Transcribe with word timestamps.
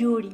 Yuri. 0.00 0.32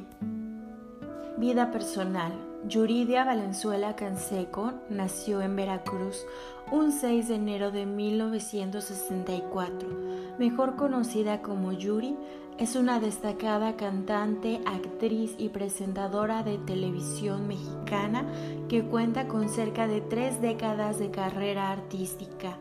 Vida 1.37 1.71
personal. 1.71 2.31
Yuridia 2.69 3.25
Valenzuela 3.25 3.97
Canseco 3.97 4.71
nació 4.89 5.41
en 5.41 5.57
Veracruz 5.57 6.25
un 6.71 6.93
6 6.93 7.27
de 7.27 7.35
enero 7.35 7.71
de 7.71 7.85
1964. 7.85 9.89
Mejor 10.39 10.77
conocida 10.77 11.41
como 11.41 11.73
Yuri, 11.73 12.15
es 12.57 12.77
una 12.77 13.01
destacada 13.01 13.75
cantante, 13.75 14.61
actriz 14.65 15.35
y 15.37 15.49
presentadora 15.49 16.43
de 16.43 16.59
televisión 16.59 17.49
mexicana 17.49 18.25
que 18.69 18.85
cuenta 18.85 19.27
con 19.27 19.49
cerca 19.49 19.85
de 19.85 19.99
tres 19.99 20.39
décadas 20.39 20.97
de 20.97 21.11
carrera 21.11 21.71
artística. 21.71 22.57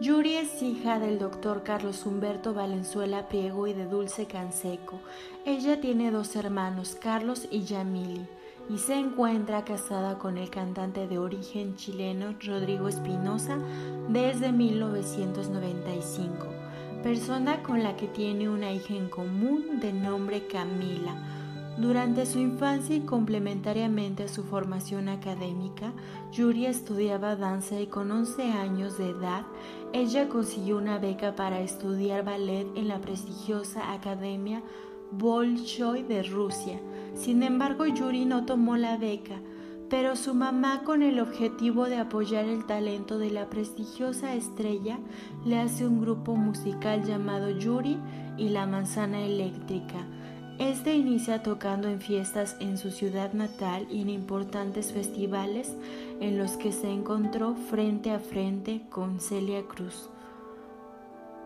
Yuri 0.00 0.36
es 0.36 0.62
hija 0.62 0.98
del 0.98 1.18
doctor 1.18 1.62
Carlos 1.62 2.06
Humberto 2.06 2.54
Valenzuela 2.54 3.28
Priego 3.28 3.66
y 3.66 3.74
de 3.74 3.84
Dulce 3.84 4.24
Canseco. 4.24 4.98
Ella 5.44 5.78
tiene 5.78 6.10
dos 6.10 6.36
hermanos, 6.36 6.96
Carlos 6.98 7.46
y 7.50 7.64
Yamili, 7.64 8.26
y 8.70 8.78
se 8.78 8.94
encuentra 8.94 9.62
casada 9.66 10.16
con 10.16 10.38
el 10.38 10.48
cantante 10.48 11.06
de 11.06 11.18
origen 11.18 11.76
chileno 11.76 12.34
Rodrigo 12.40 12.88
Espinosa 12.88 13.58
desde 14.08 14.52
1995, 14.52 16.46
persona 17.02 17.62
con 17.62 17.82
la 17.82 17.94
que 17.94 18.06
tiene 18.06 18.48
una 18.48 18.72
hija 18.72 18.94
en 18.94 19.10
común 19.10 19.80
de 19.80 19.92
nombre 19.92 20.46
Camila. 20.46 21.39
Durante 21.80 22.26
su 22.26 22.38
infancia 22.38 22.94
y 22.94 23.00
complementariamente 23.00 24.24
a 24.24 24.28
su 24.28 24.44
formación 24.44 25.08
académica, 25.08 25.94
Yuri 26.30 26.66
estudiaba 26.66 27.36
danza 27.36 27.80
y 27.80 27.86
con 27.86 28.10
11 28.10 28.52
años 28.52 28.98
de 28.98 29.08
edad 29.08 29.46
ella 29.94 30.28
consiguió 30.28 30.76
una 30.76 30.98
beca 30.98 31.34
para 31.34 31.60
estudiar 31.60 32.22
ballet 32.22 32.66
en 32.76 32.86
la 32.86 33.00
prestigiosa 33.00 33.94
Academia 33.94 34.62
Bolshoi 35.12 36.02
de 36.02 36.22
Rusia. 36.22 36.78
Sin 37.14 37.42
embargo, 37.42 37.86
Yuri 37.86 38.26
no 38.26 38.44
tomó 38.44 38.76
la 38.76 38.98
beca, 38.98 39.40
pero 39.88 40.16
su 40.16 40.34
mamá, 40.34 40.82
con 40.84 41.02
el 41.02 41.18
objetivo 41.18 41.86
de 41.86 41.96
apoyar 41.96 42.44
el 42.44 42.66
talento 42.66 43.16
de 43.18 43.30
la 43.30 43.48
prestigiosa 43.48 44.34
estrella, 44.34 44.98
le 45.46 45.58
hace 45.58 45.86
un 45.86 46.02
grupo 46.02 46.36
musical 46.36 47.04
llamado 47.04 47.48
Yuri 47.48 47.96
y 48.36 48.50
la 48.50 48.66
Manzana 48.66 49.22
Eléctrica 49.22 50.06
este 50.60 50.94
inicia 50.94 51.42
tocando 51.42 51.88
en 51.88 52.02
fiestas 52.02 52.54
en 52.60 52.76
su 52.76 52.90
ciudad 52.90 53.32
natal 53.32 53.86
y 53.90 54.02
en 54.02 54.10
importantes 54.10 54.92
festivales 54.92 55.74
en 56.20 56.36
los 56.36 56.58
que 56.58 56.70
se 56.70 56.90
encontró 56.90 57.54
frente 57.54 58.10
a 58.10 58.18
frente 58.18 58.82
con 58.90 59.20
Celia 59.20 59.62
Cruz. 59.62 60.10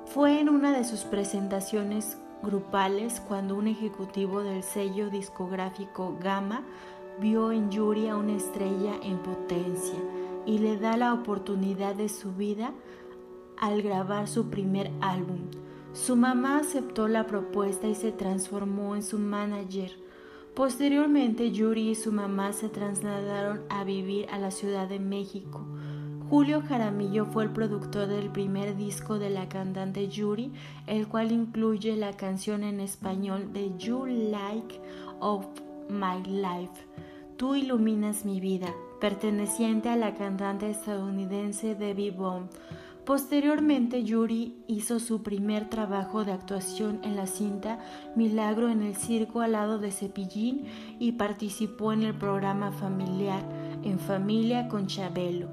Fue 0.07 0.41
en 0.41 0.49
una 0.49 0.77
de 0.77 0.83
sus 0.83 1.03
presentaciones 1.03 2.19
grupales 2.43 3.21
cuando 3.21 3.55
un 3.55 3.69
ejecutivo 3.69 4.43
del 4.43 4.65
sello 4.65 5.11
discográfico 5.11 6.19
Gama 6.21 6.65
vio 7.21 7.53
en 7.53 7.71
Yuri 7.71 8.09
a 8.09 8.17
una 8.17 8.35
estrella 8.35 8.95
en 9.01 9.19
potencia 9.19 9.99
y 10.45 10.59
le 10.59 10.77
da 10.77 10.97
la 10.97 11.15
oportunidad 11.15 11.95
de 11.95 12.09
su 12.09 12.33
vida 12.33 12.73
al 13.61 13.81
grabar 13.81 14.27
su 14.27 14.51
primer 14.51 14.91
álbum, 15.01 15.39
su 15.95 16.17
mamá 16.17 16.59
aceptó 16.59 17.07
la 17.07 17.27
propuesta 17.29 17.87
y 17.87 17.95
se 17.95 18.11
transformó 18.11 18.97
en 18.97 19.05
su 19.05 19.17
manager. 19.19 19.93
Posteriormente, 20.55 21.53
Yuri 21.53 21.91
y 21.91 21.95
su 21.95 22.11
mamá 22.11 22.53
se 22.53 22.69
trasladaron 22.69 23.63
a 23.69 23.85
vivir 23.85 24.27
a 24.31 24.39
la 24.39 24.51
Ciudad 24.51 24.89
de 24.89 24.99
México. 24.99 25.65
Julio 26.29 26.63
Jaramillo 26.63 27.27
fue 27.27 27.45
el 27.45 27.51
productor 27.51 28.09
del 28.09 28.29
primer 28.31 28.77
disco 28.77 29.21
de 29.21 29.31
la 29.31 29.49
cantante 29.49 30.09
Yuri, 30.09 30.53
el 30.89 31.07
cual 31.07 31.31
incluye 31.31 31.95
la 31.95 32.17
canción 32.17 32.65
en 32.65 32.81
español 32.81 33.53
de 33.53 33.71
You 33.79 34.05
Like 34.07 34.81
of 35.21 35.47
My 35.89 36.21
Life. 36.29 36.87
Tú 37.37 37.55
iluminas 37.55 38.25
mi 38.25 38.41
vida, 38.41 38.75
perteneciente 39.01 39.91
a 39.91 39.97
la 39.97 40.15
cantante 40.15 40.71
estadounidense 40.71 41.77
Debbie 41.77 42.11
Bond. 42.11 42.49
Posteriormente, 43.05 44.03
Yuri 44.03 44.65
hizo 44.67 44.99
su 44.99 45.23
primer 45.23 45.69
trabajo 45.69 46.25
de 46.25 46.33
actuación 46.33 47.01
en 47.03 47.17
la 47.17 47.27
cinta 47.27 47.79
Milagro 48.17 48.71
en 48.71 48.83
el 48.83 48.97
Circo 48.97 49.43
al 49.43 49.53
lado 49.53 49.79
de 49.79 49.93
Cepillín 49.93 50.65
y 50.99 51.13
participó 51.13 51.93
en 51.93 52.03
el 52.03 52.15
programa 52.15 52.73
familiar 52.73 53.43
En 53.83 53.99
Familia 53.99 54.69
con 54.69 54.87
Chabelo. 54.87 55.49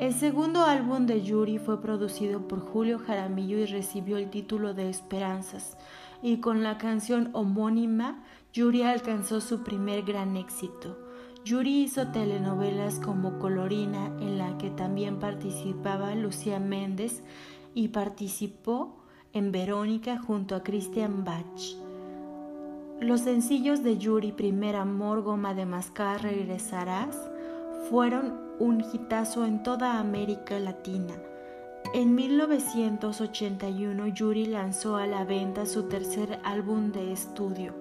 El 0.00 0.14
segundo 0.14 0.64
álbum 0.64 1.06
de 1.06 1.22
Yuri 1.22 1.58
fue 1.58 1.80
producido 1.80 2.48
por 2.48 2.60
Julio 2.60 2.98
Jaramillo 2.98 3.58
y 3.58 3.66
recibió 3.66 4.16
el 4.16 4.28
título 4.28 4.74
de 4.74 4.90
Esperanzas, 4.90 5.78
y 6.22 6.38
con 6.38 6.64
la 6.64 6.76
canción 6.76 7.30
homónima, 7.34 8.24
Yuri 8.52 8.82
alcanzó 8.82 9.40
su 9.40 9.62
primer 9.62 10.02
gran 10.02 10.36
éxito. 10.36 11.05
Yuri 11.46 11.82
hizo 11.84 12.08
telenovelas 12.08 12.98
como 12.98 13.38
Colorina, 13.38 14.06
en 14.18 14.36
la 14.36 14.58
que 14.58 14.68
también 14.68 15.20
participaba 15.20 16.12
Lucía 16.16 16.58
Méndez, 16.58 17.22
y 17.72 17.86
participó 17.86 18.96
en 19.32 19.52
Verónica 19.52 20.18
junto 20.18 20.56
a 20.56 20.64
Christian 20.64 21.22
Bach. 21.24 21.44
Los 23.00 23.20
sencillos 23.20 23.84
de 23.84 23.96
Yuri, 23.96 24.32
Primer 24.32 24.74
Amor, 24.74 25.22
Goma 25.22 25.54
de 25.54 25.66
Mascar, 25.66 26.20
Regresarás, 26.20 27.16
fueron 27.90 28.40
un 28.58 28.84
hitazo 28.92 29.46
en 29.46 29.62
toda 29.62 30.00
América 30.00 30.58
Latina. 30.58 31.14
En 31.94 32.16
1981 32.16 34.08
Yuri 34.08 34.46
lanzó 34.46 34.96
a 34.96 35.06
la 35.06 35.22
venta 35.24 35.64
su 35.64 35.84
tercer 35.84 36.40
álbum 36.42 36.90
de 36.90 37.12
estudio, 37.12 37.72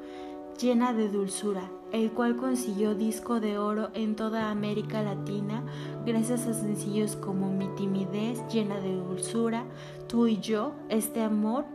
Llena 0.59 0.93
de 0.93 1.09
Dulzura, 1.09 1.69
el 1.91 2.11
cual 2.11 2.37
consiguió 2.37 2.95
disco 2.95 3.41
de 3.41 3.57
oro 3.57 3.89
en 3.93 4.15
toda 4.15 4.51
América 4.51 5.03
Latina 5.03 5.61
gracias 6.05 6.47
a 6.47 6.53
sencillos 6.53 7.17
como 7.17 7.51
Mi 7.51 7.67
timidez 7.75 8.41
llena 8.47 8.79
de 8.79 8.95
dulzura, 8.95 9.65
Tú 10.07 10.27
y 10.27 10.39
yo, 10.39 10.71
Este 10.87 11.21
amor, 11.21 11.65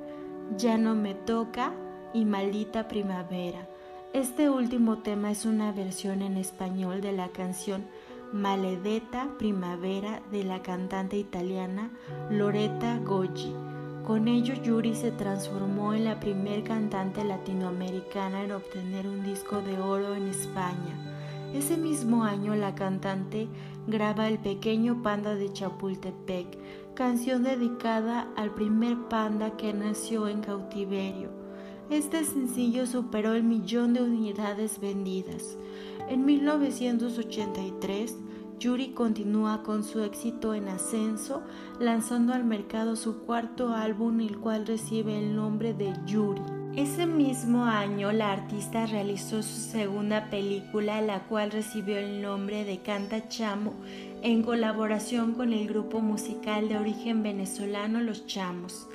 Ya 0.57 0.79
no 0.79 0.95
me 0.95 1.15
toca 1.15 1.75
y 2.15 2.25
Maldita 2.25 2.89
primavera. 2.89 3.69
Este 4.15 4.49
último 4.49 4.99
tema 5.01 5.31
es 5.31 5.45
una 5.45 5.73
versión 5.73 6.23
en 6.23 6.39
español 6.39 7.03
de 7.03 7.13
la 7.13 7.29
canción 7.29 7.85
Maledetta 8.33 9.29
Primavera 9.39 10.23
de 10.33 10.43
la 10.43 10.63
cantante 10.63 11.19
italiana 11.19 11.91
Loretta 12.31 12.99
Goggi. 13.05 13.70
Con 14.11 14.27
ello, 14.27 14.55
Yuri 14.55 14.97
se 14.97 15.13
transformó 15.13 15.95
en 15.95 16.03
la 16.03 16.19
primer 16.19 16.65
cantante 16.65 17.23
latinoamericana 17.23 18.43
en 18.43 18.51
obtener 18.51 19.07
un 19.07 19.23
disco 19.23 19.63
de 19.63 19.79
oro 19.79 20.17
en 20.17 20.27
España. 20.27 20.99
Ese 21.55 21.77
mismo 21.77 22.25
año, 22.25 22.57
la 22.57 22.75
cantante 22.75 23.47
graba 23.87 24.27
El 24.27 24.41
pequeño 24.41 25.01
panda 25.05 25.37
de 25.37 25.53
Chapultepec, 25.53 26.59
canción 26.95 27.45
dedicada 27.45 28.27
al 28.37 28.53
primer 28.53 28.97
panda 29.09 29.57
que 29.57 29.73
nació 29.73 30.27
en 30.27 30.41
cautiverio. 30.41 31.29
Este 31.89 32.25
sencillo 32.25 32.89
superó 32.89 33.35
el 33.35 33.45
millón 33.45 33.95
de 33.95 34.03
unidades 34.03 34.81
vendidas. 34.81 35.57
En 36.09 36.25
1983, 36.25 38.17
Yuri 38.61 38.89
continúa 38.89 39.63
con 39.63 39.83
su 39.83 40.03
éxito 40.05 40.53
en 40.53 40.69
ascenso, 40.69 41.43
lanzando 41.79 42.35
al 42.35 42.45
mercado 42.45 42.95
su 42.95 43.21
cuarto 43.21 43.73
álbum, 43.73 44.21
el 44.21 44.37
cual 44.39 44.67
recibe 44.67 45.19
el 45.19 45.35
nombre 45.35 45.73
de 45.73 45.95
Yuri. 46.05 46.43
Ese 46.77 47.07
mismo 47.07 47.65
año, 47.65 48.13
la 48.13 48.33
artista 48.33 48.85
realizó 48.85 49.43
su 49.43 49.59
segunda 49.59 50.29
película, 50.29 51.01
la 51.01 51.21
cual 51.21 51.51
recibió 51.51 51.97
el 51.97 52.21
nombre 52.21 52.65
de 52.65 52.83
Canta 52.83 53.29
Chamo, 53.29 53.73
en 54.21 54.43
colaboración 54.43 55.33
con 55.33 55.55
el 55.55 55.67
grupo 55.67 56.01
musical 56.01 56.69
de 56.69 56.77
origen 56.77 57.23
venezolano 57.23 58.03
Los 58.03 58.27
Chamos. 58.27 58.89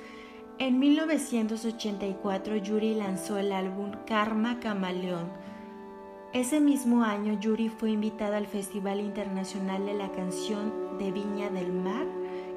En 0.59 0.77
1984, 0.77 2.57
Yuri 2.57 2.93
lanzó 2.93 3.39
el 3.39 3.51
álbum 3.51 3.93
Karma 4.05 4.59
Camaleón 4.59 5.44
ese 6.35 6.59
mismo 6.59 7.05
año, 7.05 7.39
Yuri 7.39 7.69
fue 7.69 7.91
invitada 7.91 8.35
al 8.35 8.45
Festival 8.45 8.99
Internacional 8.99 9.85
de 9.85 9.93
la 9.93 10.11
Canción 10.11 10.97
de 10.99 11.09
Viña 11.13 11.49
del 11.49 11.71
Mar 11.71 12.05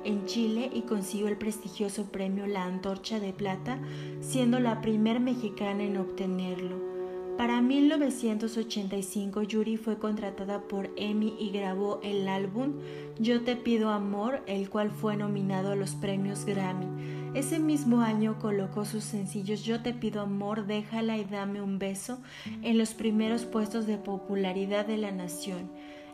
en 0.03 0.27
Chile 0.27 0.69
y 0.75 0.83
consiguió 0.83 1.29
el 1.29 1.37
prestigioso 1.37 2.07
premio 2.07 2.49
La 2.49 2.65
Antorcha 2.65 3.21
de 3.21 3.33
Plata, 3.33 3.79
siendo 4.21 4.59
la 4.59 4.81
primer 4.81 5.21
mexicana 5.21 5.85
en 5.85 5.97
obtenerlo. 5.97 6.98
Para 7.38 7.62
1985, 7.62 9.43
Yuri 9.43 9.76
fue 9.76 9.96
contratada 9.96 10.62
por 10.62 10.90
EMI 10.96 11.37
y 11.38 11.50
grabó 11.50 12.00
el 12.02 12.26
álbum 12.26 12.73
Yo 13.20 13.43
te 13.43 13.55
pido 13.55 13.90
amor, 13.90 14.43
el 14.49 14.69
cual 14.69 14.90
fue 14.90 15.17
nominado 15.17 15.70
a 15.70 15.76
los 15.76 15.94
premios 15.94 16.44
Grammy. 16.44 16.88
Ese 17.35 17.61
mismo 17.61 18.00
año 18.00 18.40
colocó 18.40 18.85
sus 18.85 19.05
sencillos 19.05 19.62
Yo 19.62 19.82
te 19.82 19.94
pido 19.94 20.20
amor, 20.20 20.67
déjala 20.67 21.17
y 21.17 21.23
dame 21.23 21.62
un 21.62 21.79
beso 21.79 22.19
en 22.62 22.76
los 22.76 22.94
primeros 22.94 23.44
puestos 23.44 23.87
de 23.87 23.99
popularidad 23.99 24.85
de 24.85 24.99
la 24.99 25.12
nación. 25.12 25.70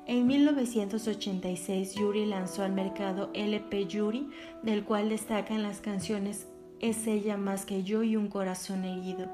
En 0.07 0.27
1986 0.27 1.95
Yuri 1.95 2.27
lanzó 2.27 2.65
al 2.65 2.73
mercado 2.73 3.31
LP 3.33 3.87
Yuri, 3.87 4.29
del 4.63 4.85
cual 4.85 5.09
destacan 5.09 5.63
las 5.63 5.81
canciones 5.81 6.49
Es 6.81 7.07
ella 7.07 7.39
más 7.39 7.65
que 7.65 7.83
yo 7.83 8.03
y 8.03 8.15
Un 8.17 8.29
corazón 8.29 8.85
herido. 8.85 9.31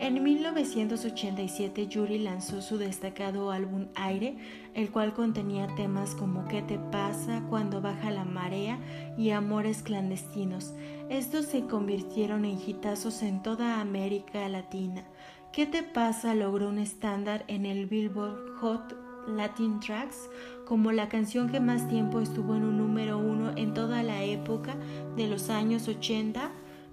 En 0.00 0.22
1987 0.22 1.86
Yuri 1.86 2.18
lanzó 2.20 2.62
su 2.62 2.78
destacado 2.78 3.50
álbum 3.50 3.88
Aire, 3.94 4.38
el 4.72 4.90
cual 4.90 5.12
contenía 5.12 5.66
temas 5.76 6.14
como 6.14 6.48
¿Qué 6.48 6.62
te 6.62 6.78
pasa? 6.78 7.42
cuando 7.50 7.82
baja 7.82 8.10
la 8.10 8.24
marea 8.24 8.78
y 9.18 9.28
Amores 9.28 9.82
clandestinos. 9.82 10.72
Estos 11.10 11.44
se 11.44 11.66
convirtieron 11.66 12.46
en 12.46 12.58
hitazos 12.58 13.22
en 13.22 13.42
toda 13.42 13.82
América 13.82 14.48
Latina. 14.48 15.04
¿Qué 15.52 15.66
te 15.66 15.82
pasa? 15.82 16.34
logró 16.34 16.70
un 16.70 16.78
estándar 16.78 17.44
en 17.46 17.66
el 17.66 17.84
Billboard 17.84 18.56
Hot 18.60 18.96
Latin 19.28 19.80
Tracks 19.80 20.30
como 20.64 20.92
la 20.92 21.10
canción 21.10 21.50
que 21.50 21.60
más 21.60 21.86
tiempo 21.88 22.20
estuvo 22.20 22.56
en 22.56 22.64
un 22.64 22.78
número 22.78 23.18
uno 23.18 23.52
en 23.54 23.74
toda 23.74 24.02
la 24.02 24.24
época 24.24 24.76
de 25.16 25.26
los 25.26 25.50
años 25.50 25.88
80 25.88 26.50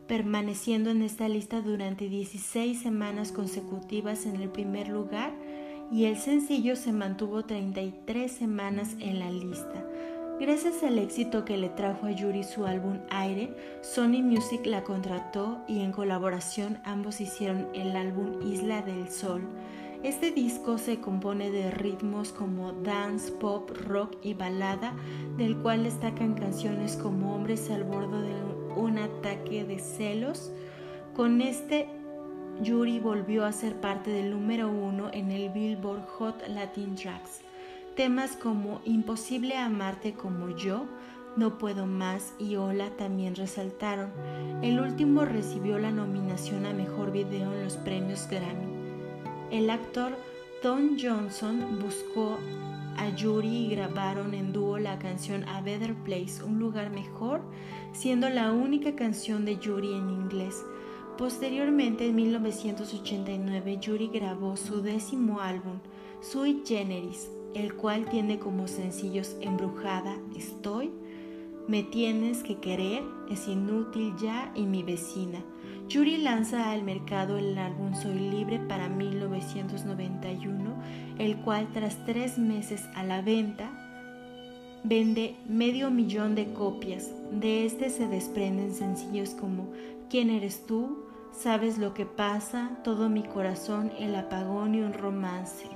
permaneciendo 0.07 0.89
en 0.89 1.01
esta 1.01 1.27
lista 1.27 1.62
durante 1.62 2.09
16 2.09 2.81
semanas 2.81 3.31
consecutivas 3.31 4.25
en 4.25 4.42
el 4.42 4.50
primer 4.50 4.88
lugar 4.88 5.33
y 5.92 6.06
el 6.06 6.18
sencillo 6.18 6.75
se 6.75 6.92
mantuvo 6.92 7.45
33 7.45 8.31
semanas 8.31 8.95
en 9.00 9.19
la 9.19 9.30
lista. 9.30 9.86
Gracias 10.39 10.83
al 10.83 11.00
éxito 11.00 11.45
que 11.45 11.57
le 11.57 11.69
trajo 11.69 12.06
a 12.06 12.12
Yuri 12.12 12.44
su 12.44 12.65
álbum 12.65 13.00
Aire, 13.09 13.56
Sony 13.81 14.21
Music 14.21 14.65
la 14.65 14.83
contrató 14.83 15.63
y 15.68 15.81
en 15.81 15.92
colaboración 15.92 16.77
ambos 16.83 17.21
hicieron 17.21 17.68
el 17.74 17.95
álbum 17.95 18.48
Isla 18.48 18.83
del 18.83 19.09
Sol. 19.09 19.42
Este 20.04 20.31
disco 20.31 20.77
se 20.77 21.00
compone 21.00 21.50
de 21.50 21.71
ritmos 21.71 22.31
como 22.31 22.71
dance, 22.71 23.31
pop, 23.31 23.71
rock 23.88 24.15
y 24.21 24.36
balada, 24.36 24.95
del 25.38 25.57
cual 25.57 25.86
destacan 25.86 26.36
canciones 26.36 26.95
como 26.98 27.33
Hombres 27.33 27.71
al 27.71 27.83
borde 27.83 28.21
de 28.21 28.56
un 28.77 28.97
ataque 28.97 29.63
de 29.63 29.79
celos. 29.79 30.51
Con 31.15 31.41
este, 31.41 31.88
Yuri 32.62 33.00
volvió 33.00 33.45
a 33.45 33.51
ser 33.51 33.75
parte 33.75 34.12
del 34.12 34.31
número 34.31 34.69
uno 34.69 35.09
en 35.13 35.31
el 35.31 35.50
Billboard 35.50 36.06
Hot 36.07 36.47
Latin 36.47 36.95
Tracks. 36.95 37.41
Temas 37.95 38.35
como 38.35 38.81
Imposible 38.85 39.57
amarte 39.57 40.13
como 40.13 40.56
yo, 40.56 40.85
No 41.35 41.57
puedo 41.59 41.85
más 41.85 42.33
y 42.39 42.56
Hola 42.56 42.89
también 42.97 43.35
resaltaron. 43.35 44.12
El 44.63 44.80
último 44.80 45.23
recibió 45.25 45.77
la 45.77 45.91
nominación 45.91 46.65
a 46.65 46.73
Mejor 46.73 47.12
Video 47.12 47.53
en 47.53 47.63
los 47.63 47.77
premios 47.77 48.27
Grammy. 48.27 48.77
El 49.51 49.69
actor 49.69 50.18
Don 50.63 50.97
Johnson 51.00 51.80
buscó 51.80 52.39
a 52.97 53.09
Yuri 53.15 53.67
grabaron 53.69 54.33
en 54.33 54.51
dúo 54.51 54.77
la 54.79 54.99
canción 54.99 55.47
A 55.47 55.61
Better 55.61 55.94
Place, 55.95 56.44
un 56.44 56.59
lugar 56.59 56.89
mejor, 56.89 57.41
siendo 57.94 58.29
la 58.29 58.51
única 58.51 58.95
canción 58.95 59.45
de 59.45 59.57
Yuri 59.57 59.94
en 59.94 60.09
inglés. 60.09 60.65
Posteriormente, 61.17 62.07
en 62.07 62.15
1989, 62.15 63.77
Yuri 63.79 64.07
grabó 64.07 64.57
su 64.57 64.81
décimo 64.81 65.41
álbum, 65.41 65.79
Sweet 66.21 66.67
Generis, 66.67 67.29
el 67.53 67.73
cual 67.75 68.05
tiene 68.09 68.39
como 68.39 68.67
sencillos 68.67 69.35
Embrujada, 69.41 70.17
Estoy, 70.35 70.91
Me 71.67 71.83
tienes 71.83 72.44
que 72.44 72.59
querer, 72.59 73.03
Es 73.29 73.47
inútil 73.47 74.13
ya 74.21 74.51
y 74.55 74.65
Mi 74.65 74.83
vecina. 74.83 75.44
Yuri 75.89 76.18
lanza 76.18 76.72
al 76.72 76.84
mercado 76.84 77.38
el 77.38 77.57
álbum 77.57 77.95
Soy 77.95 78.19
Libre 78.19 78.60
para 78.60 78.89
1991, 78.89 80.75
el 81.18 81.38
cual 81.38 81.69
tras 81.72 82.04
tres 82.06 82.38
meses 82.38 82.84
a 82.94 83.06
la 83.06 83.22
venta 83.22 83.72
vende 84.84 85.38
medio 85.48 85.89
millón 85.89 86.36
de 86.36 86.51
copias. 86.51 87.10
De 87.31 87.66
este 87.66 87.89
se 87.89 88.06
desprenden 88.10 88.74
sencillos 88.74 89.30
como 89.30 89.69
¿Quién 90.10 90.30
eres 90.30 90.66
tú? 90.66 91.06
¿Sabes 91.31 91.78
lo 91.78 91.94
que 91.94 92.06
pasa? 92.06 92.72
Todo 92.83 93.07
mi 93.07 93.24
corazón, 93.24 93.90
El 93.98 94.13
apagón 94.16 94.75
y 94.75 94.81
un 94.81 94.92
romance. 94.92 95.69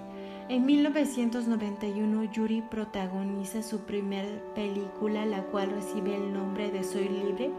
En 0.49 0.65
1991 0.65 2.33
Yuri 2.33 2.61
protagoniza 2.69 3.63
su 3.63 3.79
primera 3.85 4.27
película, 4.55 5.25
la 5.25 5.43
cual 5.43 5.69
recibe 5.69 6.17
el 6.17 6.33
nombre 6.33 6.69
de 6.69 6.83
Soy 6.83 7.07
Libre, 7.07 7.49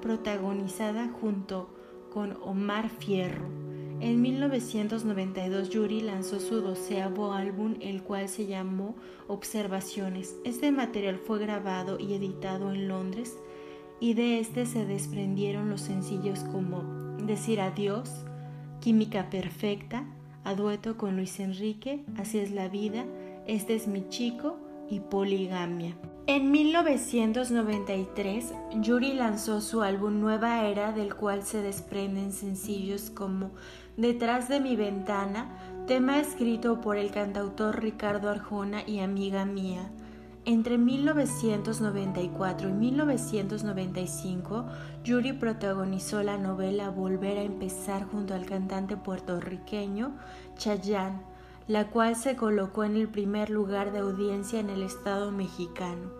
protagonizada 0.00 1.08
junto 1.20 1.79
con 2.10 2.36
Omar 2.42 2.90
Fierro. 2.90 3.46
En 4.00 4.22
1992 4.22 5.70
Yuri 5.70 6.00
lanzó 6.00 6.40
su 6.40 6.62
doceavo 6.62 7.32
álbum, 7.32 7.76
el 7.80 8.02
cual 8.02 8.28
se 8.28 8.46
llamó 8.46 8.94
Observaciones. 9.28 10.36
Este 10.44 10.72
material 10.72 11.18
fue 11.18 11.38
grabado 11.38 11.98
y 11.98 12.14
editado 12.14 12.72
en 12.72 12.88
Londres 12.88 13.36
y 14.00 14.14
de 14.14 14.40
este 14.40 14.64
se 14.64 14.86
desprendieron 14.86 15.68
los 15.68 15.82
sencillos 15.82 16.40
como 16.44 16.82
Decir 17.26 17.60
Adiós, 17.60 18.10
Química 18.80 19.28
Perfecta, 19.28 20.06
a 20.42 20.54
dueto 20.54 20.96
con 20.96 21.16
Luis 21.16 21.38
Enrique, 21.38 22.02
Así 22.16 22.38
es 22.38 22.50
la 22.50 22.68
vida, 22.68 23.04
Este 23.46 23.74
es 23.74 23.86
mi 23.86 24.08
chico 24.08 24.56
y 24.88 25.00
Poligamia. 25.00 25.94
En 26.26 26.52
1993, 26.52 28.52
Yuri 28.80 29.14
lanzó 29.14 29.60
su 29.60 29.82
álbum 29.82 30.20
Nueva 30.20 30.64
Era, 30.64 30.92
del 30.92 31.14
cual 31.14 31.42
se 31.42 31.62
desprenden 31.62 32.32
sencillos 32.32 33.10
como 33.10 33.50
Detrás 33.96 34.48
de 34.48 34.60
mi 34.60 34.76
ventana, 34.76 35.48
tema 35.86 36.20
escrito 36.20 36.80
por 36.80 36.96
el 36.96 37.10
cantautor 37.10 37.82
Ricardo 37.82 38.30
Arjona 38.30 38.82
y 38.86 39.00
amiga 39.00 39.44
mía. 39.44 39.90
Entre 40.46 40.78
1994 40.78 42.68
y 42.68 42.72
1995, 42.72 44.64
Yuri 45.04 45.34
protagonizó 45.34 46.22
la 46.22 46.38
novela 46.38 46.88
Volver 46.88 47.38
a 47.38 47.42
empezar 47.42 48.04
junto 48.04 48.34
al 48.34 48.46
cantante 48.46 48.96
puertorriqueño 48.96 50.16
Chayanne, 50.56 51.20
la 51.70 51.86
cual 51.86 52.16
se 52.16 52.34
colocó 52.34 52.82
en 52.82 52.96
el 52.96 53.06
primer 53.06 53.48
lugar 53.48 53.92
de 53.92 54.00
audiencia 54.00 54.58
en 54.58 54.70
el 54.70 54.82
estado 54.82 55.30
mexicano. 55.30 56.10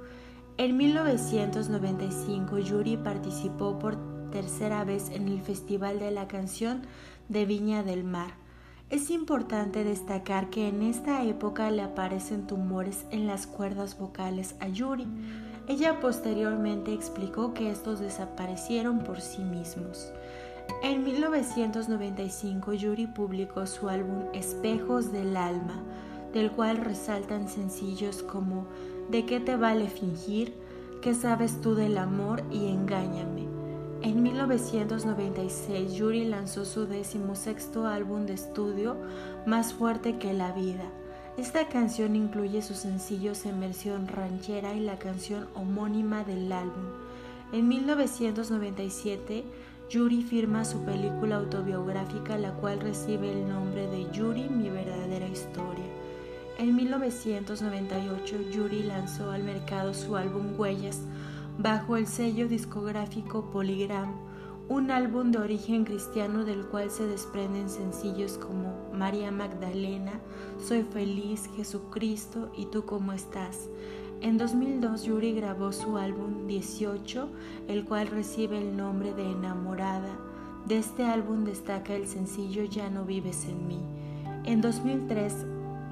En 0.59 0.77
1995, 0.77 2.59
Yuri 2.59 2.97
participó 2.97 3.77
por 3.77 3.97
tercera 4.31 4.85
vez 4.85 5.11
en 5.11 5.27
el 5.27 5.41
Festival 5.41 5.99
de 5.99 6.13
la 6.13 6.29
Canción 6.29 6.83
de 7.29 7.47
Viña 7.47 7.83
del 7.83 8.05
Mar. 8.05 8.35
Es 8.91 9.11
importante 9.11 9.83
destacar 9.83 10.51
que 10.51 10.69
en 10.69 10.83
esta 10.83 11.25
época 11.25 11.69
le 11.73 11.83
aparecen 11.83 12.47
tumores 12.47 13.05
en 13.11 13.27
las 13.27 13.49
cuerdas 13.49 13.99
vocales 13.99 14.55
a 14.61 14.69
Yuri. 14.69 15.09
Ella 15.67 15.99
posteriormente 15.99 16.93
explicó 16.93 17.55
que 17.55 17.73
estos 17.73 17.99
desaparecieron 17.99 19.01
por 19.01 19.21
sí 19.21 19.43
mismos. 19.43 20.13
En 20.83 21.05
1995 21.05 22.73
Yuri 22.73 23.07
publicó 23.07 23.67
su 23.67 23.91
álbum 23.91 24.25
Espejos 24.33 25.13
del 25.13 25.37
Alma, 25.37 25.83
del 26.33 26.51
cual 26.51 26.79
resaltan 26.79 27.49
sencillos 27.49 28.23
como 28.23 28.67
¿De 29.11 29.27
qué 29.27 29.41
te 29.41 29.57
vale 29.57 29.89
fingir? 29.91 30.55
¿Qué 31.03 31.15
sabes 31.15 31.61
tú 31.61 31.75
del 31.75 31.99
amor? 31.99 32.45
y 32.51 32.69
Engáñame. 32.69 33.47
En 34.01 34.23
1996, 34.23 35.93
Yuri 35.93 36.25
lanzó 36.25 36.65
su 36.65 36.87
decimosexto 36.87 37.87
álbum 37.87 38.25
de 38.25 38.33
estudio, 38.33 38.97
Más 39.45 39.75
fuerte 39.75 40.17
que 40.17 40.33
la 40.33 40.53
vida. 40.53 40.85
Esta 41.37 41.69
canción 41.69 42.17
incluye 42.17 42.63
sus 42.63 42.79
sencillos 42.79 43.45
en 43.45 43.61
versión 43.61 44.09
ranchera 44.09 44.73
y 44.73 44.81
la 44.81 44.99
canción 44.99 45.47
homónima 45.55 46.25
del 46.25 46.51
álbum. 46.51 46.87
En 47.53 47.69
1997, 47.69 49.45
Yuri 49.91 50.23
firma 50.23 50.65
su 50.65 50.85
película 50.85 51.35
autobiográfica, 51.35 52.39
la 52.39 52.53
cual 52.53 52.79
recibe 52.79 53.33
el 53.33 53.49
nombre 53.49 53.89
de 53.89 54.09
Yuri, 54.13 54.49
mi 54.49 54.71
verdadera 54.71 55.27
historia. 55.27 55.85
En 56.59 56.77
1998, 56.77 58.37
Yuri 58.53 58.85
lanzó 58.85 59.33
al 59.33 59.43
mercado 59.43 59.93
su 59.93 60.17
álbum 60.17 60.55
Huellas 60.57 61.01
bajo 61.59 61.97
el 61.97 62.07
sello 62.07 62.47
discográfico 62.47 63.51
Polygram, 63.51 64.15
un 64.69 64.93
álbum 64.93 65.33
de 65.33 65.39
origen 65.39 65.85
cristiano 65.85 66.45
del 66.45 66.67
cual 66.67 66.89
se 66.89 67.09
desprenden 67.09 67.69
sencillos 67.69 68.39
como 68.39 68.93
María 68.93 69.33
Magdalena, 69.33 70.21
Soy 70.65 70.85
feliz, 70.85 71.51
Jesucristo 71.57 72.53
y 72.57 72.67
tú 72.67 72.85
cómo 72.85 73.13
estás. 73.13 73.69
En 74.23 74.37
2002 74.37 75.05
Yuri 75.05 75.33
grabó 75.33 75.73
su 75.73 75.97
álbum 75.97 76.47
18, 76.47 77.29
el 77.69 77.87
cual 77.87 78.09
recibe 78.09 78.59
el 78.59 78.77
nombre 78.77 79.15
de 79.15 79.31
Enamorada. 79.31 80.15
De 80.67 80.77
este 80.77 81.05
álbum 81.05 81.45
destaca 81.45 81.95
el 81.95 82.07
sencillo 82.07 82.65
Ya 82.65 82.91
no 82.91 83.07
vives 83.07 83.47
en 83.47 83.67
mí. 83.67 83.81
En 84.45 84.61
2003 84.61 85.47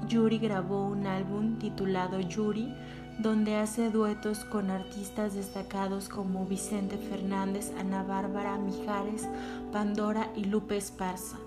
Yuri 0.07 0.37
grabó 0.37 0.85
un 0.85 1.07
álbum 1.07 1.57
titulado 1.57 2.19
Yuri, 2.19 2.71
donde 3.17 3.55
hace 3.55 3.89
duetos 3.89 4.45
con 4.45 4.69
artistas 4.69 5.33
destacados 5.33 6.07
como 6.07 6.45
Vicente 6.45 6.97
Fernández, 6.97 7.73
Ana 7.79 8.03
Bárbara 8.03 8.59
Mijares, 8.59 9.27
Pandora 9.71 10.31
y 10.35 10.45
Lupe 10.45 10.77
Esparza. 10.77 11.37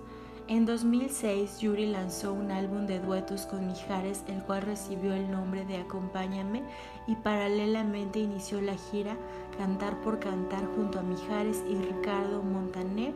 En 0.53 0.67
2006, 0.67 1.61
Yuri 1.61 1.87
lanzó 1.87 2.31
un 2.31 2.51
álbum 2.51 2.85
de 2.85 2.99
duetos 2.99 3.47
con 3.47 3.65
Mijares, 3.65 4.21
el 4.27 4.43
cual 4.43 4.61
recibió 4.61 5.11
el 5.15 5.31
nombre 5.31 5.65
de 5.65 5.77
Acompáñame 5.77 6.61
y 7.07 7.15
paralelamente 7.15 8.19
inició 8.19 8.61
la 8.61 8.75
gira 8.75 9.17
Cantar 9.57 9.99
por 10.03 10.19
Cantar 10.19 10.63
junto 10.75 10.99
a 10.99 11.01
Mijares 11.01 11.63
y 11.67 11.73
Ricardo 11.73 12.43
Montaner 12.43 13.15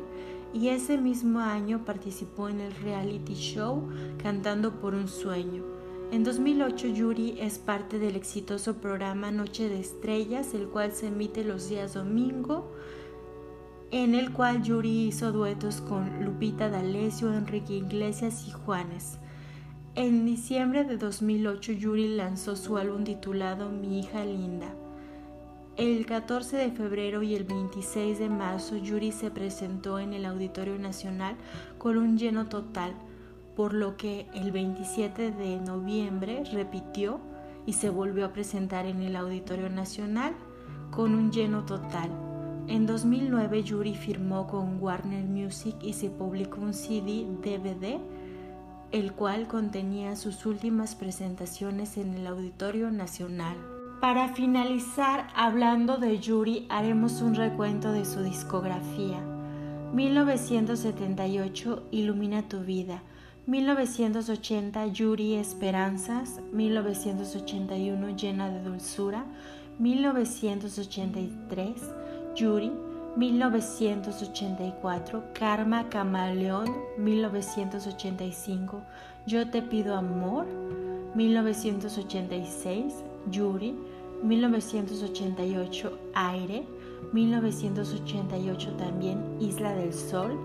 y 0.51 0.70
ese 0.70 0.98
mismo 0.98 1.39
año 1.39 1.86
participó 1.86 2.50
en 2.50 2.60
el 2.60 2.74
reality 2.74 3.36
show 3.36 3.88
Cantando 4.24 4.79
por 4.79 4.96
un 4.96 5.08
Sueño. 5.08 5.62
En 6.12 6.24
2008 6.24 6.88
Yuri 6.88 7.38
es 7.39 7.60
parte 7.60 8.00
del 8.00 8.15
exitoso 8.15 8.77
programa 8.77 9.29
Noche 9.29 9.70
de 9.70 9.79
Estrellas, 9.79 10.56
el 10.56 10.70
cual 10.70 10.91
se 10.91 11.10
emite 11.10 11.44
los 11.44 11.70
días 11.70 11.94
domingo, 11.94 12.72
en 13.91 14.15
el 14.15 14.34
cual 14.34 14.63
Yuri 14.63 15.08
hizo 15.08 15.32
duetos 15.32 15.79
con 15.79 16.25
Lupita 16.25 16.70
D'Alessio, 16.70 17.34
Enrique 17.34 17.75
Iglesias 17.75 18.46
y 18.48 18.51
Juanes. 18.51 19.17
En 19.96 20.25
diciembre 20.25 20.84
de 20.84 20.98
2008 20.98 21.72
Yuri 21.72 22.15
lanzó 22.15 22.56
su 22.56 22.77
álbum 22.77 23.06
titulado 23.06 23.70
Mi 23.70 24.00
hija 24.00 24.25
linda. 24.25 24.67
El 25.77 26.06
14 26.06 26.58
de 26.58 26.72
febrero 26.72 27.24
y 27.24 27.36
el 27.36 27.46
26 27.46 28.20
de 28.20 28.29
marzo, 28.29 28.75
Yuri 28.75 29.12
se 29.12 29.32
presentó 29.32 30.00
en 30.00 30.13
el 30.13 30.25
Auditorio 30.25 30.77
Nacional 30.77 31.36
con 31.77 31.98
un 31.98 32.17
lleno 32.17 32.48
total, 32.48 32.94
por 33.56 33.74
lo 33.74 33.96
que 33.96 34.27
el 34.34 34.51
27 34.51 35.32
de 35.32 35.58
noviembre 35.62 36.44
repitió 36.51 37.20
y 37.65 37.74
se 37.74 37.89
volvió 37.89 38.25
a 38.25 38.34
presentar 38.34 38.86
en 38.86 39.01
el 39.01 39.15
Auditorio 39.15 39.70
Nacional 39.70 40.34
con 40.91 41.13
un 41.13 41.32
lleno 41.32 41.63
total. 41.63 42.26
En 42.67 42.86
2009 42.86 43.63
Yuri 43.63 43.95
firmó 43.95 44.45
con 44.45 44.83
Warner 44.83 45.24
Music 45.24 45.75
y 45.81 45.93
se 45.93 46.09
publicó 46.09 46.59
un 46.59 46.74
CD 46.74 47.25
DVD, 47.41 47.97
el 48.91 49.13
cual 49.13 49.47
contenía 49.47 50.17
sus 50.17 50.45
últimas 50.45 50.93
presentaciones 50.93 51.95
en 51.95 52.13
el 52.13 52.27
Auditorio 52.27 52.91
Nacional. 52.91 53.55
Para 54.01 54.33
finalizar, 54.33 55.29
hablando 55.33 55.95
de 55.97 56.19
Yuri, 56.19 56.67
haremos 56.69 57.21
un 57.21 57.36
recuento 57.36 57.93
de 57.93 58.03
su 58.03 58.21
discografía. 58.21 59.21
1978, 59.93 61.88
Ilumina 61.91 62.50
tu 62.50 62.59
vida. 62.59 63.01
1980, 63.45 64.88
Yuri 64.88 65.36
Esperanzas. 65.36 66.41
1981, 66.51 68.09
Llena 68.17 68.50
de 68.50 68.62
Dulzura. 68.62 69.24
1983, 69.79 71.81
Yuri. 72.38 72.72
1984, 73.15 75.24
Karma 75.34 75.89
Camaleón. 75.89 76.67
1985, 76.98 78.84
Yo 79.25 79.50
te 79.50 79.63
pido 79.63 79.96
amor. 79.96 80.46
1986, 81.15 83.03
Yuri, 83.32 83.75
1988 84.24 85.98
Aire, 86.13 86.65
1988 87.12 88.74
también 88.74 89.38
Isla 89.39 89.74
del 89.74 89.94
Sol, 89.94 90.38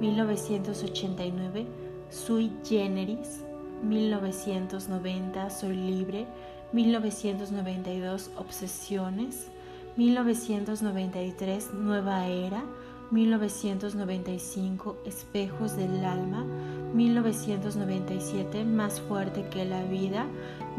1989 0.00 1.66
Sui 2.10 2.52
Generis, 2.64 3.44
1990 3.82 5.50
Soy 5.50 5.76
Libre, 5.76 6.26
1992 6.72 8.30
Obsesiones, 8.36 9.48
1993 9.96 11.74
Nueva 11.74 12.26
Era, 12.26 12.64
1995 13.10 14.96
Espejos 15.04 15.76
del 15.76 16.02
Alma, 16.02 16.46
1997 16.94 18.64
Más 18.64 19.02
fuerte 19.02 19.46
que 19.50 19.66
la 19.66 19.84
vida, 19.84 20.24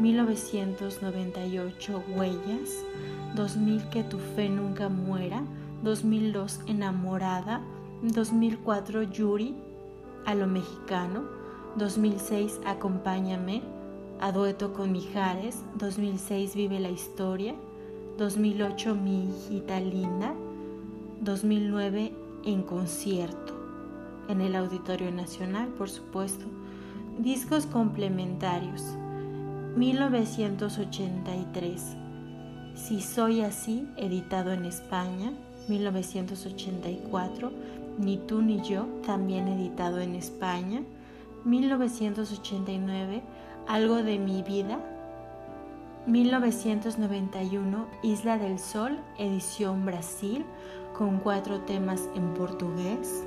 1998 0.00 2.02
Huellas, 2.08 2.84
2000 3.36 3.88
Que 3.90 4.02
tu 4.02 4.18
fe 4.18 4.48
nunca 4.48 4.88
muera, 4.88 5.44
2002 5.84 6.62
Enamorada, 6.66 7.60
2004 8.02 9.04
Yuri, 9.04 9.54
a 10.26 10.34
lo 10.34 10.48
mexicano, 10.48 11.22
2006 11.76 12.58
Acompáñame, 12.66 13.62
a 14.20 14.32
dueto 14.32 14.72
con 14.72 14.90
Mijares, 14.90 15.62
2006 15.76 16.56
Vive 16.56 16.80
la 16.80 16.90
historia, 16.90 17.54
2008 18.16 18.94
Mi 18.94 19.24
hijita 19.24 19.80
linda, 19.80 20.34
2009 21.20 22.12
En 22.44 22.62
concierto, 22.62 23.54
en 24.28 24.40
el 24.40 24.54
Auditorio 24.54 25.10
Nacional, 25.10 25.66
por 25.68 25.90
supuesto. 25.90 26.44
Discos 27.18 27.66
complementarios. 27.66 28.82
1983. 29.76 31.96
Si 32.74 33.00
soy 33.00 33.40
así, 33.40 33.88
editado 33.96 34.52
en 34.52 34.64
España. 34.64 35.32
1984. 35.68 37.50
Ni 37.98 38.18
tú 38.18 38.42
ni 38.42 38.60
yo, 38.62 38.86
también 39.06 39.48
editado 39.48 40.00
en 40.00 40.14
España. 40.14 40.82
1989. 41.44 43.22
Algo 43.66 43.96
de 43.96 44.18
mi 44.18 44.42
vida. 44.42 44.78
1991. 46.06 47.86
Isla 48.02 48.38
del 48.38 48.58
Sol, 48.58 48.98
edición 49.18 49.86
Brasil, 49.86 50.44
con 50.96 51.18
cuatro 51.18 51.60
temas 51.60 52.08
en 52.14 52.34
portugués. 52.34 53.24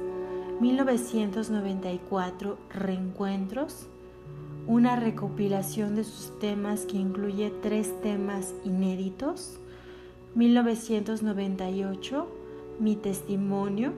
1994. 0.59 2.57
Reencuentros 2.69 3.87
una 4.67 4.97
recopilación 4.97 5.95
de 5.95 6.03
sus 6.03 6.37
temas 6.39 6.85
que 6.85 6.97
incluye 6.97 7.53
tres 7.61 7.99
temas 8.01 8.53
inéditos. 8.65 9.59
1998, 10.35 12.27
Mi 12.77 12.97
Testimonio. 12.97 13.93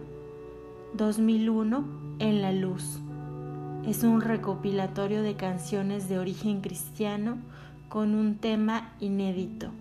2001, 0.94 1.86
En 2.20 2.42
la 2.44 2.52
Luz. 2.52 3.00
Es 3.84 4.04
un 4.04 4.22
recopilatorio 4.22 5.24
de 5.24 5.36
canciones 5.36 6.08
de 6.08 6.20
origen 6.20 6.62
cristiano 6.62 7.40
con 7.90 8.16
un 8.16 8.36
tema 8.36 8.94
inédito. 9.00 9.72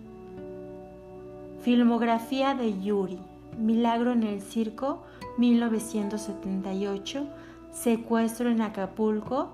Filmografía 1.61 2.55
de 2.55 2.81
Yuri. 2.81 3.19
Milagro 3.57 4.13
en 4.13 4.23
el 4.23 4.41
Circo, 4.41 5.03
1978. 5.37 7.27
Secuestro 7.71 8.49
en 8.49 8.61
Acapulco, 8.61 9.49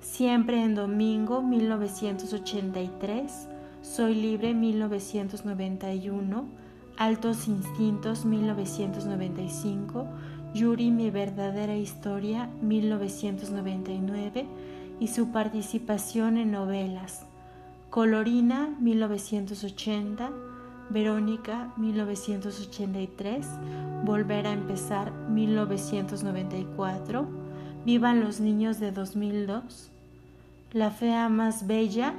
Siempre 0.00 0.62
en 0.62 0.74
domingo 0.74 1.42
1983, 1.42 3.48
Soy 3.82 4.14
libre 4.14 4.54
1991, 4.54 6.46
Altos 6.96 7.48
Instintos 7.48 8.24
1995, 8.24 10.06
Yuri 10.54 10.90
mi 10.90 11.10
verdadera 11.10 11.76
historia 11.76 12.48
1999 12.62 14.46
y 15.00 15.08
su 15.08 15.30
participación 15.30 16.36
en 16.36 16.52
novelas. 16.52 17.26
Colorina 17.90 18.74
1980, 18.80 20.30
Verónica 20.90 21.72
1983, 21.76 23.46
Volver 24.04 24.46
a 24.46 24.52
empezar 24.52 25.12
1994, 25.12 27.26
Vivan 27.84 28.20
los 28.20 28.40
niños 28.40 28.80
de 28.80 28.92
2002, 28.92 29.90
la 30.72 30.90
Fea 30.90 31.28
Más 31.28 31.66
Bella 31.66 32.14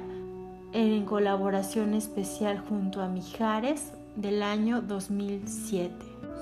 en 0.72 1.04
colaboración 1.04 1.94
especial 1.94 2.58
junto 2.58 3.02
a 3.02 3.08
Mijares 3.08 3.92
del 4.16 4.42
año 4.42 4.82
2007. 4.82 5.94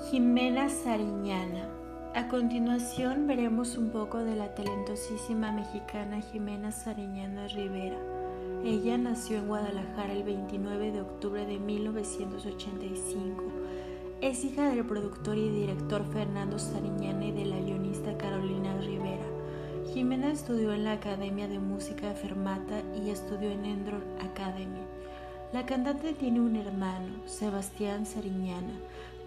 Jimena 0.09 0.69
Sariñana. 0.69 1.76
A 2.17 2.29
continuación 2.29 3.27
veremos 3.27 3.77
un 3.77 3.91
poco 3.91 4.17
de 4.17 4.35
la 4.35 4.55
talentosísima 4.55 5.51
mexicana 5.51 6.19
Jimena 6.19 6.71
Sariñana 6.71 7.47
Rivera. 7.47 7.99
Ella 8.65 8.97
nació 8.97 9.37
en 9.37 9.47
Guadalajara 9.47 10.13
el 10.13 10.23
29 10.23 10.93
de 10.93 11.01
octubre 11.01 11.45
de 11.45 11.59
1985. 11.59 13.43
Es 14.21 14.43
hija 14.43 14.67
del 14.67 14.83
productor 14.83 15.37
y 15.37 15.47
director 15.47 16.03
Fernando 16.11 16.57
Sariñana 16.57 17.23
y 17.23 17.33
de 17.33 17.45
la 17.45 17.59
guionista 17.59 18.17
Carolina 18.17 18.75
Rivera. 18.81 19.27
Jimena 19.93 20.31
estudió 20.31 20.73
en 20.73 20.85
la 20.85 20.93
Academia 20.93 21.47
de 21.47 21.59
Música 21.59 22.15
Fermata 22.15 22.81
y 22.99 23.11
estudió 23.11 23.51
en 23.51 23.63
Endron 23.63 24.03
Academy. 24.21 24.81
La 25.53 25.67
cantante 25.67 26.13
tiene 26.13 26.41
un 26.41 26.55
hermano, 26.55 27.27
Sebastián 27.27 28.07
Sariñana, 28.07 28.73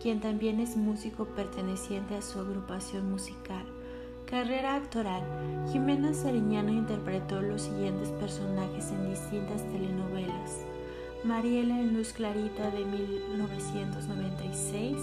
quien 0.01 0.21
también 0.21 0.61
es 0.61 0.77
músico 0.77 1.25
perteneciente 1.27 2.15
a 2.17 2.23
su 2.23 2.41
agrupación 2.41 3.11
musical. 3.11 3.67
Carrera 4.25 4.77
actoral. 4.77 5.23
Jimena 5.71 6.15
Sariñana 6.15 6.73
interpretó 6.73 7.43
los 7.43 7.61
siguientes 7.63 8.09
personajes 8.13 8.93
en 8.93 9.11
distintas 9.11 9.63
telenovelas. 9.71 10.65
Mariela 11.25 11.79
en 11.79 11.95
Luz 11.95 12.15
Clarita 12.15 12.71
de 12.71 12.87
1996, 12.87 14.97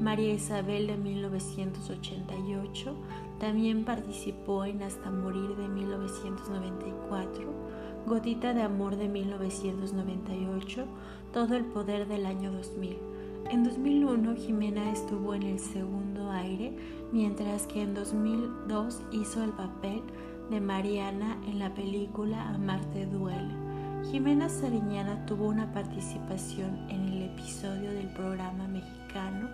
María 0.00 0.34
Isabel 0.34 0.88
de 0.88 0.98
1988, 0.98 2.94
también 3.40 3.86
participó 3.86 4.66
en 4.66 4.82
Hasta 4.82 5.10
Morir 5.10 5.56
de 5.56 5.68
1994, 5.68 7.54
Gotita 8.06 8.52
de 8.52 8.60
Amor 8.62 8.96
de 8.96 9.08
1998, 9.08 10.84
Todo 11.32 11.54
el 11.54 11.64
Poder 11.64 12.06
del 12.06 12.26
año 12.26 12.52
2000. 12.52 12.98
En 13.50 13.62
2001 13.62 14.34
Jimena 14.34 14.90
estuvo 14.90 15.32
en 15.32 15.44
el 15.44 15.60
segundo 15.60 16.30
aire, 16.32 16.72
mientras 17.12 17.66
que 17.66 17.82
en 17.82 17.94
2002 17.94 19.02
hizo 19.12 19.44
el 19.44 19.50
papel 19.50 20.02
de 20.50 20.60
Mariana 20.60 21.38
en 21.46 21.60
la 21.60 21.72
película 21.72 22.48
Amarte 22.48 23.06
duele. 23.06 23.54
Jimena 24.10 24.48
Sariñana 24.48 25.24
tuvo 25.26 25.46
una 25.46 25.72
participación 25.72 26.76
en 26.88 27.08
el 27.08 27.22
episodio 27.22 27.92
del 27.92 28.08
programa 28.08 28.66
mexicano 28.66 29.48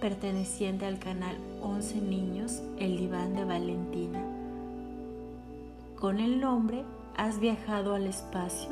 perteneciente 0.00 0.84
al 0.84 0.98
canal 0.98 1.36
11 1.62 2.00
Niños, 2.02 2.62
El 2.78 2.98
Diván 2.98 3.34
de 3.34 3.44
Valentina. 3.44 4.22
Con 5.96 6.20
el 6.20 6.40
nombre 6.40 6.84
Has 7.16 7.38
viajado 7.38 7.94
al 7.94 8.06
espacio, 8.06 8.70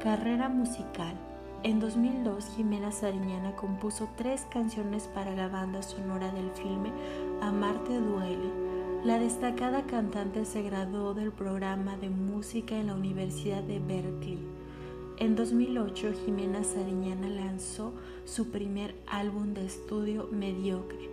carrera 0.00 0.48
musical. 0.48 1.16
En 1.64 1.80
2002, 1.80 2.50
Jimena 2.56 2.92
Sariñana 2.92 3.56
compuso 3.56 4.10
tres 4.18 4.46
canciones 4.50 5.04
para 5.04 5.34
la 5.34 5.48
banda 5.48 5.80
sonora 5.80 6.30
del 6.30 6.50
filme 6.50 6.92
Amarte 7.40 7.98
duele. 7.98 8.52
La 9.02 9.18
destacada 9.18 9.86
cantante 9.86 10.44
se 10.44 10.60
graduó 10.60 11.14
del 11.14 11.32
programa 11.32 11.96
de 11.96 12.10
música 12.10 12.76
en 12.76 12.88
la 12.88 12.94
Universidad 12.94 13.62
de 13.62 13.78
Berkeley. 13.78 14.46
En 15.16 15.36
2008, 15.36 16.12
Jimena 16.26 16.62
Sariñana 16.64 17.30
lanzó 17.30 17.94
su 18.26 18.50
primer 18.50 18.94
álbum 19.06 19.54
de 19.54 19.64
estudio 19.64 20.28
Mediocre. 20.30 21.08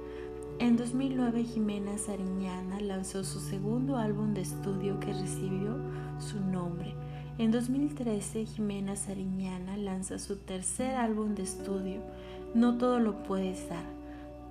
En 0.60 0.76
2009, 0.76 1.46
Jimena 1.46 1.98
Sariñana 1.98 2.82
lanzó 2.82 3.24
su 3.24 3.40
segundo 3.40 3.96
álbum 3.96 4.34
de 4.34 4.42
estudio 4.42 5.00
que 5.00 5.14
recibió 5.14 5.78
su 6.20 6.42
nombre. 6.42 6.94
En 7.38 7.52
2013, 7.52 8.46
Jimena 8.46 8.96
Sariñana 8.96 9.78
lanza 9.78 10.20
su 10.20 10.38
tercer 10.38 10.96
álbum 10.96 11.34
de 11.34 11.44
estudio, 11.44 12.02
No 12.54 12.78
todo 12.78 13.00
lo 13.00 13.24
puedes 13.24 13.70
dar. 13.70 13.86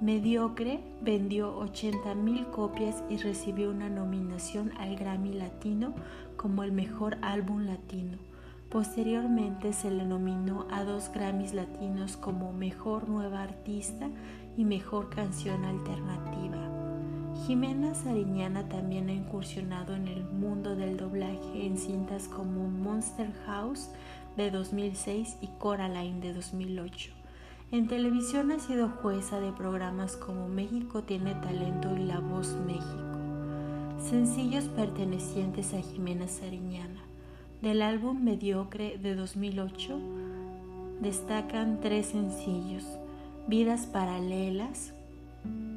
Mediocre 0.00 0.80
vendió 1.02 1.60
80.000 1.60 2.50
copias 2.50 3.04
y 3.10 3.18
recibió 3.18 3.70
una 3.70 3.90
nominación 3.90 4.72
al 4.78 4.96
Grammy 4.96 5.34
Latino 5.34 5.92
como 6.37 6.62
el 6.62 6.72
mejor 6.72 7.18
álbum 7.20 7.66
latino. 7.66 8.16
Posteriormente 8.70 9.72
se 9.72 9.90
le 9.90 10.04
nominó 10.04 10.66
a 10.70 10.84
dos 10.84 11.10
Grammys 11.12 11.54
latinos 11.54 12.16
como 12.16 12.52
Mejor 12.52 13.08
Nueva 13.08 13.42
Artista 13.42 14.08
y 14.56 14.64
Mejor 14.64 15.10
Canción 15.10 15.64
Alternativa. 15.64 16.69
Jimena 17.47 17.94
Sariñana 17.94 18.68
también 18.68 19.09
ha 19.09 19.12
incursionado 19.12 19.94
en 19.94 20.09
el 20.09 20.25
mundo 20.25 20.76
del 20.76 20.97
doblaje 20.97 21.66
en 21.66 21.78
cintas 21.78 22.28
como 22.28 22.68
Monster 22.68 23.32
House 23.47 23.88
de 24.37 24.50
2006 24.50 25.38
y 25.40 25.47
Coraline 25.59 26.20
de 26.20 26.35
2008. 26.35 27.12
En 27.73 27.88
televisión 27.88 28.50
ha 28.50 28.59
sido 28.59 28.88
jueza 28.88 29.40
de 29.40 29.52
programas 29.52 30.16
como 30.16 30.49
México 30.49 31.02
tiene 31.02 31.35
talento 31.35 31.97
y 31.97 32.04
La 32.04 32.20
Voz 32.20 32.56
México. 32.66 32.85
Sencillos 33.99 34.64
pertenecientes 34.64 35.73
a 35.73 35.80
Jimena 35.80 36.28
Sariñana. 36.28 37.00
Del 37.62 37.82
álbum 37.82 38.23
Mediocre 38.23 38.99
de 38.99 39.14
2008 39.14 39.99
destacan 41.00 41.80
tres 41.80 42.06
sencillos, 42.06 42.85
Vidas 43.47 43.87
Paralelas, 43.87 44.92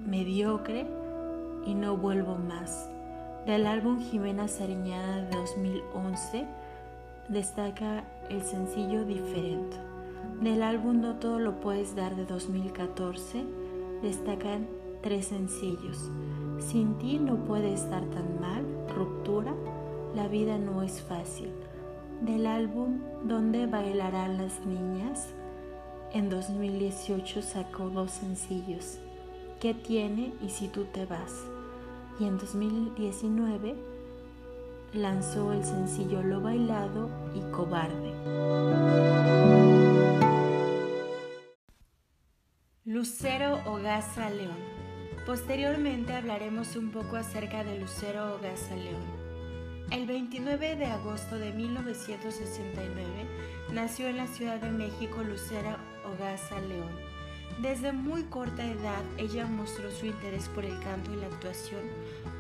Mediocre 0.06 1.03
y 1.66 1.76
No 1.76 1.98
Vuelvo 1.98 2.36
Más. 2.36 2.90
Del 3.46 3.68
álbum 3.68 4.00
Jimena 4.00 4.48
Sariñana 4.48 5.22
de 5.24 5.36
2011 5.36 6.46
destaca 7.30 8.04
el 8.30 8.44
sencillo 8.44 9.06
Diferente. 9.06 9.78
Del 10.42 10.64
álbum 10.64 11.02
No 11.02 11.16
Todo 11.16 11.40
Lo 11.40 11.60
Puedes 11.60 11.96
Dar 11.96 12.16
de 12.16 12.26
2014 12.26 13.44
destacan 14.02 14.68
tres 15.02 15.28
sencillos. 15.28 16.10
Sin 16.60 16.98
ti 16.98 17.20
no 17.20 17.36
puede 17.46 17.74
estar 17.74 18.04
tan 18.06 18.40
mal, 18.40 18.66
Ruptura, 18.96 19.54
La 20.16 20.28
vida 20.28 20.58
no 20.58 20.82
es 20.82 21.02
fácil. 21.02 21.50
Del 22.22 22.46
álbum 22.46 23.00
Donde 23.24 23.66
bailarán 23.66 24.38
las 24.38 24.66
niñas, 24.66 25.34
en 26.14 26.30
2018 26.30 27.42
sacó 27.42 27.90
dos 27.90 28.12
sencillos, 28.12 29.00
¿Qué 29.60 29.74
tiene 29.74 30.34
y 30.46 30.50
si 30.50 30.68
tú 30.68 30.84
te 30.86 31.06
vas? 31.06 31.46
Y 32.20 32.26
en 32.26 32.38
2019 32.38 33.76
lanzó 34.94 35.52
el 35.54 35.64
sencillo 35.64 36.22
Lo 36.22 36.42
Bailado 36.42 37.10
y 37.34 37.40
Cobarde. 37.52 38.14
Lucero 42.86 43.60
Ogaza 43.66 44.30
León. 44.30 44.58
Posteriormente 45.26 46.14
hablaremos 46.14 46.76
un 46.76 46.92
poco 46.92 47.16
acerca 47.16 47.64
de 47.64 47.80
Lucero 47.80 48.36
Ogaza 48.36 48.76
León. 48.76 49.24
El 49.92 50.06
29 50.06 50.76
de 50.76 50.86
agosto 50.86 51.38
de 51.38 51.52
1969 51.54 53.28
nació 53.72 54.08
en 54.08 54.18
la 54.18 54.28
Ciudad 54.28 54.60
de 54.60 54.72
México 54.72 55.24
Lucero 55.24 55.78
Ogaza 56.06 56.60
León 56.62 57.13
desde 57.62 57.94
muy 57.94 58.24
corta 58.24 58.66
edad 58.66 59.04
ella 59.18 59.46
mostró 59.46 59.92
su 59.92 60.08
interés 60.08 60.50
por 60.50 60.66
el 60.66 60.78
canto 60.80 61.14
y 61.14 61.18
la 61.18 61.28
actuación, 61.28 61.82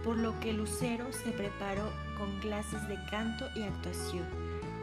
por 0.04 0.18
lo 0.18 0.38
que 0.39 0.54
Lucero 0.54 1.12
se 1.13 1.32
preparó 1.32 1.89
con 2.18 2.39
clases 2.39 2.88
de 2.88 2.98
canto 3.10 3.46
y 3.56 3.63
actuación. 3.63 4.26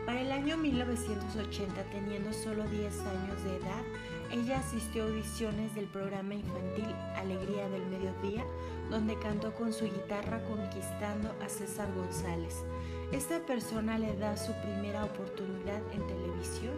Para 0.07 0.23
el 0.23 0.33
año 0.33 0.57
1980, 0.57 1.83
teniendo 1.91 2.33
solo 2.33 2.65
10 2.65 3.01
años 3.01 3.45
de 3.45 3.57
edad, 3.57 3.83
ella 4.33 4.61
asistió 4.61 5.03
a 5.03 5.07
audiciones 5.09 5.75
del 5.75 5.87
programa 5.87 6.35
infantil 6.35 6.87
Alegría 7.17 7.69
del 7.69 7.85
Mediodía, 7.87 8.45
donde 8.89 9.19
cantó 9.19 9.53
con 9.55 9.73
su 9.73 9.85
guitarra 9.85 10.43
conquistando 10.45 11.35
a 11.45 11.49
César 11.49 11.89
González. 11.95 12.65
Esta 13.13 13.41
persona 13.41 13.99
le 13.99 14.17
da 14.17 14.37
su 14.37 14.53
primera 14.63 15.05
oportunidad 15.05 15.83
en 15.93 16.07
televisión 16.07 16.75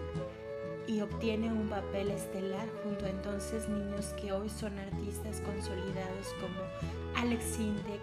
y 0.86 1.00
obtiene 1.00 1.52
un 1.52 1.68
papel 1.68 2.10
estelar 2.10 2.68
junto 2.82 3.06
a 3.06 3.10
entonces 3.10 3.68
niños 3.68 4.14
que 4.20 4.32
hoy 4.32 4.48
son 4.48 4.78
artistas 4.78 5.40
consolidados 5.40 6.34
como 6.40 6.60
Alex 7.16 7.44
Sintek, 7.44 8.00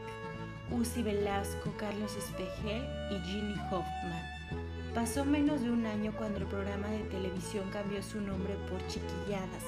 Uzi 0.72 1.04
Velasco, 1.04 1.74
Carlos 1.78 2.16
Espejel 2.16 2.84
y 3.12 3.20
Ginny 3.26 3.56
Hoffman. 3.72 4.24
Pasó 4.94 5.26
menos 5.26 5.62
de 5.62 5.72
un 5.72 5.86
año 5.86 6.14
cuando 6.18 6.40
el 6.40 6.46
programa 6.46 6.88
de 6.88 7.04
televisión 7.06 7.70
cambió 7.72 8.02
su 8.02 8.20
nombre 8.22 8.56
por 8.70 8.86
Chiquilladas. 8.88 9.64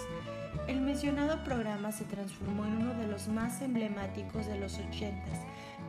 El 0.68 0.82
mencionado 0.82 1.44
programa 1.44 1.92
se 1.92 2.06
transformó 2.06 2.66
en 2.66 2.78
uno 2.78 2.94
de 2.96 3.08
los 3.08 3.28
más 3.28 3.62
emblemáticos 3.62 4.46
de 4.48 4.60
los 4.60 4.78
80 4.78 5.22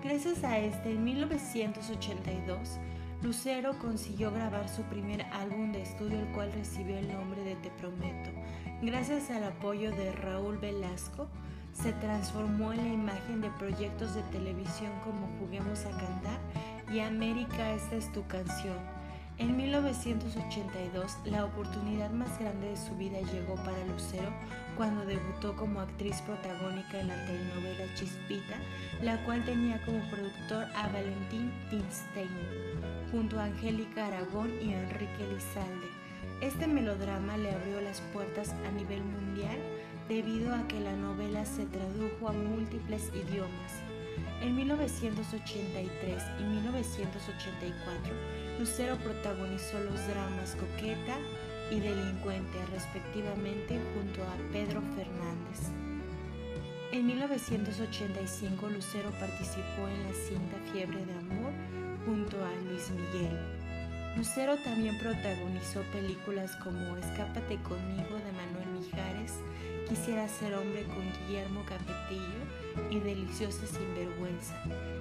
Gracias 0.02 0.42
a 0.42 0.58
este, 0.58 0.90
en 0.90 1.04
1982, 1.04 2.80
Lucero 3.22 3.78
consiguió 3.78 4.32
grabar 4.32 4.68
su 4.68 4.82
primer 4.82 5.22
álbum 5.32 5.70
de 5.70 5.82
estudio, 5.82 6.18
el 6.18 6.26
cual 6.32 6.50
recibió 6.52 6.98
el 6.98 7.12
nombre 7.12 7.44
de 7.44 7.54
Te 7.54 7.70
Prometo. 7.70 8.30
Gracias 8.82 9.30
al 9.30 9.44
apoyo 9.44 9.92
de 9.92 10.10
Raúl 10.10 10.58
Velasco, 10.58 11.28
se 11.72 11.92
transformó 11.92 12.72
en 12.72 12.78
la 12.78 12.92
imagen 12.92 13.40
de 13.40 13.48
proyectos 13.50 14.16
de 14.16 14.22
televisión 14.24 14.90
como 15.04 15.28
Juguemos 15.38 15.86
a 15.86 15.90
Cantar 15.90 16.40
y 16.92 16.98
América, 16.98 17.72
esta 17.74 17.94
es 17.94 18.10
tu 18.10 18.26
canción. 18.26 18.76
En 19.38 19.56
1982, 19.56 21.16
la 21.26 21.44
oportunidad 21.44 22.10
más 22.10 22.38
grande 22.40 22.70
de 22.70 22.76
su 22.76 22.96
vida 22.96 23.20
llegó 23.20 23.54
para 23.54 23.86
Lucero 23.86 24.32
cuando 24.76 25.04
debutó 25.04 25.54
como 25.54 25.80
actriz 25.80 26.20
protagónica 26.22 27.00
en 27.00 27.08
la 27.08 27.26
telenovela 27.26 27.94
Chispita, 27.94 28.56
la 29.00 29.24
cual 29.24 29.44
tenía 29.44 29.80
como 29.84 30.00
productor 30.10 30.64
a 30.74 30.88
Valentín 30.88 31.52
Pinstein 31.70 32.28
junto 33.12 33.38
a 33.38 33.44
Angélica 33.44 34.06
Aragón 34.06 34.50
y 34.62 34.72
Enrique 34.72 35.28
Lizalde. 35.32 35.86
Este 36.40 36.66
melodrama 36.66 37.36
le 37.36 37.52
abrió 37.52 37.80
las 37.82 38.00
puertas 38.12 38.54
a 38.66 38.72
nivel 38.72 39.04
mundial 39.04 39.58
debido 40.08 40.52
a 40.54 40.66
que 40.66 40.80
la 40.80 40.96
novela 40.96 41.44
se 41.44 41.66
tradujo 41.66 42.28
a 42.28 42.32
múltiples 42.32 43.12
idiomas. 43.14 43.72
En 44.40 44.56
1983 44.56 46.22
y 46.40 46.42
1984, 46.42 48.14
Lucero 48.58 48.96
protagonizó 48.96 49.78
los 49.78 50.04
dramas 50.08 50.56
Coqueta 50.56 51.16
y 51.70 51.80
Delincuente 51.80 52.58
respectivamente 52.72 53.78
junto 53.94 54.22
a 54.22 54.34
Pedro 54.52 54.80
Fernández. 54.96 55.70
En 56.92 57.06
1985 57.06 58.68
Lucero 58.68 59.10
participó 59.12 59.88
en 59.88 60.02
la 60.02 60.12
cinta 60.12 60.56
Fiebre 60.72 61.06
de 61.06 61.12
Amor 61.12 61.52
Lucero 64.16 64.56
también 64.58 64.98
protagonizó 64.98 65.80
películas 65.92 66.54
como 66.56 66.96
Escápate 66.96 67.56
conmigo 67.62 68.16
de 68.16 68.32
Manuel 68.32 68.68
Mijares, 68.80 69.38
Quisiera 69.92 70.26
ser 70.26 70.54
hombre 70.54 70.84
con 70.84 71.04
Guillermo 71.12 71.62
Capetillo 71.66 72.88
y 72.88 72.98
Deliciosa 73.00 73.66
Sinvergüenza. 73.66 74.54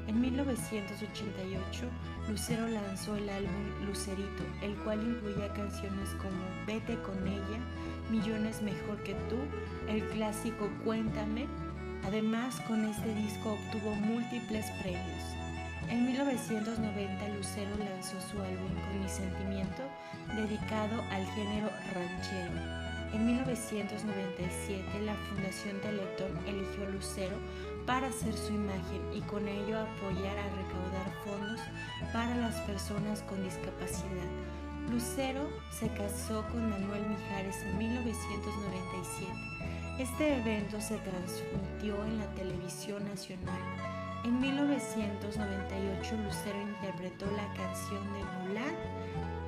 En 0.07 0.19
1988, 0.19 1.85
Lucero 2.27 2.67
lanzó 2.67 3.15
el 3.15 3.29
álbum 3.29 3.85
Lucerito, 3.85 4.43
el 4.61 4.75
cual 4.83 5.01
incluía 5.01 5.53
canciones 5.53 6.09
como 6.21 6.43
Vete 6.67 7.01
con 7.03 7.25
ella, 7.25 7.59
Millones 8.09 8.61
Mejor 8.61 9.01
que 9.03 9.13
tú, 9.29 9.37
el 9.87 10.05
clásico 10.09 10.69
Cuéntame. 10.83 11.47
Además, 12.03 12.59
con 12.67 12.83
este 12.83 13.15
disco 13.15 13.53
obtuvo 13.53 13.95
múltiples 13.95 14.65
premios. 14.81 15.40
En 15.91 16.05
1990 16.05 17.27
Lucero 17.35 17.75
lanzó 17.77 18.15
su 18.21 18.41
álbum 18.41 18.71
Con 18.79 19.01
mi 19.01 19.09
sentimiento, 19.09 19.83
dedicado 20.37 21.03
al 21.11 21.25
género 21.35 21.69
ranchero. 21.93 23.11
En 23.13 23.25
1997 23.25 25.01
la 25.01 25.15
Fundación 25.15 25.81
Teletón 25.81 26.31
eligió 26.47 26.85
a 26.85 26.89
Lucero 26.91 27.35
para 27.85 28.07
hacer 28.07 28.33
su 28.33 28.53
imagen 28.53 29.01
y 29.13 29.19
con 29.19 29.45
ello 29.45 29.81
apoyar 29.81 30.37
a 30.37 30.47
recaudar 30.55 31.11
fondos 31.25 31.59
para 32.13 32.37
las 32.37 32.55
personas 32.61 33.21
con 33.23 33.43
discapacidad. 33.43 34.31
Lucero 34.89 35.49
se 35.77 35.89
casó 35.89 36.45
con 36.53 36.69
Manuel 36.69 37.05
Mijares 37.05 37.63
en 37.63 37.77
1997. 37.77 39.33
Este 39.99 40.37
evento 40.37 40.79
se 40.79 40.95
transmitió 40.99 42.01
en 42.05 42.17
la 42.17 42.27
televisión 42.27 43.03
nacional. 43.09 44.00
En 44.23 44.39
1998 44.39 46.15
Lucero 46.23 46.61
interpretó 46.61 47.25
la 47.31 47.51
canción 47.53 48.03
de 48.13 48.23
Mulan 48.23 48.75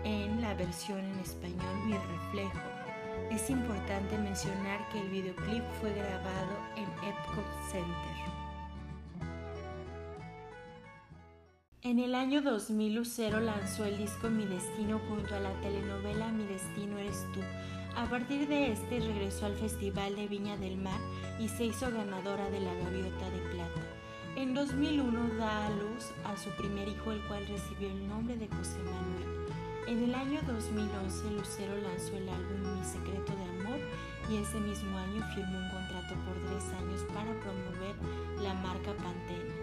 en 0.03 0.41
la 0.41 0.55
versión 0.55 0.99
en 0.99 1.19
español 1.19 1.85
Mi 1.85 1.93
Reflejo 1.93 2.73
es 3.29 3.49
importante 3.49 4.17
mencionar 4.17 4.87
que 4.89 4.99
el 4.99 5.09
videoclip 5.09 5.63
fue 5.79 5.93
grabado 5.93 6.57
en 6.75 6.83
Epcot 7.07 7.45
Center. 7.71 8.13
En 11.81 11.99
el 11.99 12.15
año 12.15 12.41
2000 12.41 12.95
Lucero 12.95 13.39
lanzó 13.39 13.85
el 13.85 13.97
disco 13.97 14.29
Mi 14.29 14.45
Destino 14.45 14.99
junto 15.09 15.35
a 15.35 15.39
la 15.39 15.53
telenovela 15.61 16.29
Mi 16.29 16.45
Destino 16.45 16.97
Eres 16.97 17.25
Tú. 17.33 17.41
A 17.95 18.05
partir 18.09 18.47
de 18.47 18.71
este 18.71 18.99
regresó 18.99 19.45
al 19.45 19.55
Festival 19.55 20.15
de 20.15 20.27
Viña 20.27 20.57
del 20.57 20.77
Mar 20.77 20.99
y 21.39 21.49
se 21.49 21.65
hizo 21.65 21.91
ganadora 21.91 22.49
de 22.49 22.59
la 22.59 22.73
Gaviota 22.73 23.29
de 23.29 23.39
Plata. 23.51 23.92
En 24.35 24.55
2001 24.55 25.37
da 25.37 25.67
a 25.67 25.69
luz 25.69 26.09
a 26.25 26.35
su 26.35 26.49
primer 26.57 26.87
hijo 26.87 27.11
el 27.11 27.21
cual 27.27 27.45
recibió 27.45 27.87
el 27.87 28.07
nombre 28.07 28.35
de 28.35 28.47
José 28.47 28.79
Manuel. 28.79 29.47
En 29.85 30.03
el 30.03 30.15
año 30.15 30.41
2011 30.47 31.31
Lucero 31.31 31.77
lanzó 31.77 32.17
el 32.17 32.27
álbum 32.27 32.79
Mi 32.79 32.83
Secreto 32.83 33.31
de 33.31 33.43
Amor 33.61 33.79
y 34.31 34.37
ese 34.37 34.59
mismo 34.59 34.97
año 34.97 35.23
firmó 35.35 35.59
un 35.59 35.69
contrato 35.69 36.15
por 36.25 36.33
tres 36.49 36.65
años 36.73 37.05
para 37.13 37.29
promover 37.41 37.95
la 38.41 38.55
marca 38.55 38.91
Pantene. 38.97 39.53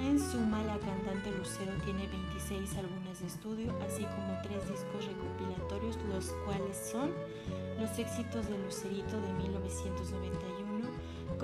En 0.00 0.18
suma, 0.18 0.62
la 0.64 0.78
cantante 0.78 1.30
Lucero 1.30 1.72
tiene 1.84 2.06
26 2.08 2.76
álbumes 2.76 3.20
de 3.20 3.26
estudio, 3.26 3.74
así 3.86 4.04
como 4.04 4.40
tres 4.42 4.68
discos 4.68 5.06
recopilatorios, 5.06 5.96
los 6.08 6.32
cuales 6.44 6.76
son 6.76 7.10
Los 7.78 7.98
éxitos 7.98 8.48
de 8.48 8.58
Lucerito 8.58 9.20
de 9.20 9.32
1991, 9.34 10.53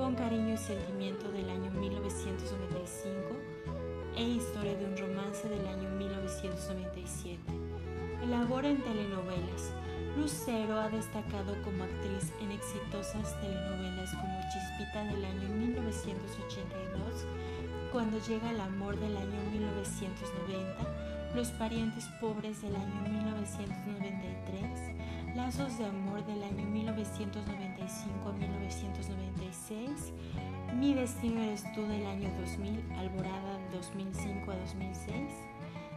Con 0.00 0.14
cariño 0.14 0.54
y 0.54 0.56
sentimiento 0.56 1.30
del 1.30 1.50
año 1.50 1.70
1995 1.72 3.36
e 4.16 4.22
Historia 4.22 4.74
de 4.74 4.86
un 4.86 4.96
romance 4.96 5.46
del 5.46 5.66
año 5.66 5.90
1997. 5.90 7.38
Labora 8.26 8.70
en 8.70 8.82
telenovelas. 8.82 9.74
Lucero 10.16 10.80
ha 10.80 10.88
destacado 10.88 11.54
como 11.62 11.84
actriz 11.84 12.32
en 12.40 12.50
exitosas 12.50 13.38
telenovelas 13.42 14.14
como 14.14 14.40
Chispita 14.48 15.04
del 15.04 15.22
año 15.22 15.50
1982, 15.50 17.26
Cuando 17.92 18.18
llega 18.26 18.52
el 18.52 18.60
amor 18.60 18.98
del 18.98 19.18
año 19.18 19.50
1990, 19.52 21.34
Los 21.34 21.48
parientes 21.48 22.06
pobres 22.22 22.62
del 22.62 22.74
año 22.74 23.02
1993, 23.02 25.36
Lazos 25.36 25.76
de 25.76 25.84
amor 25.84 26.24
del 26.24 26.42
año 26.42 26.64
1995 26.64 27.49
Mi 30.80 30.94
destino 30.94 31.42
eres 31.42 31.70
tú 31.74 31.82
del 31.82 32.06
año 32.06 32.30
2000, 32.40 32.92
Alborada 32.96 33.58
2005 33.70 34.50
a 34.50 34.56
2006, 34.56 35.30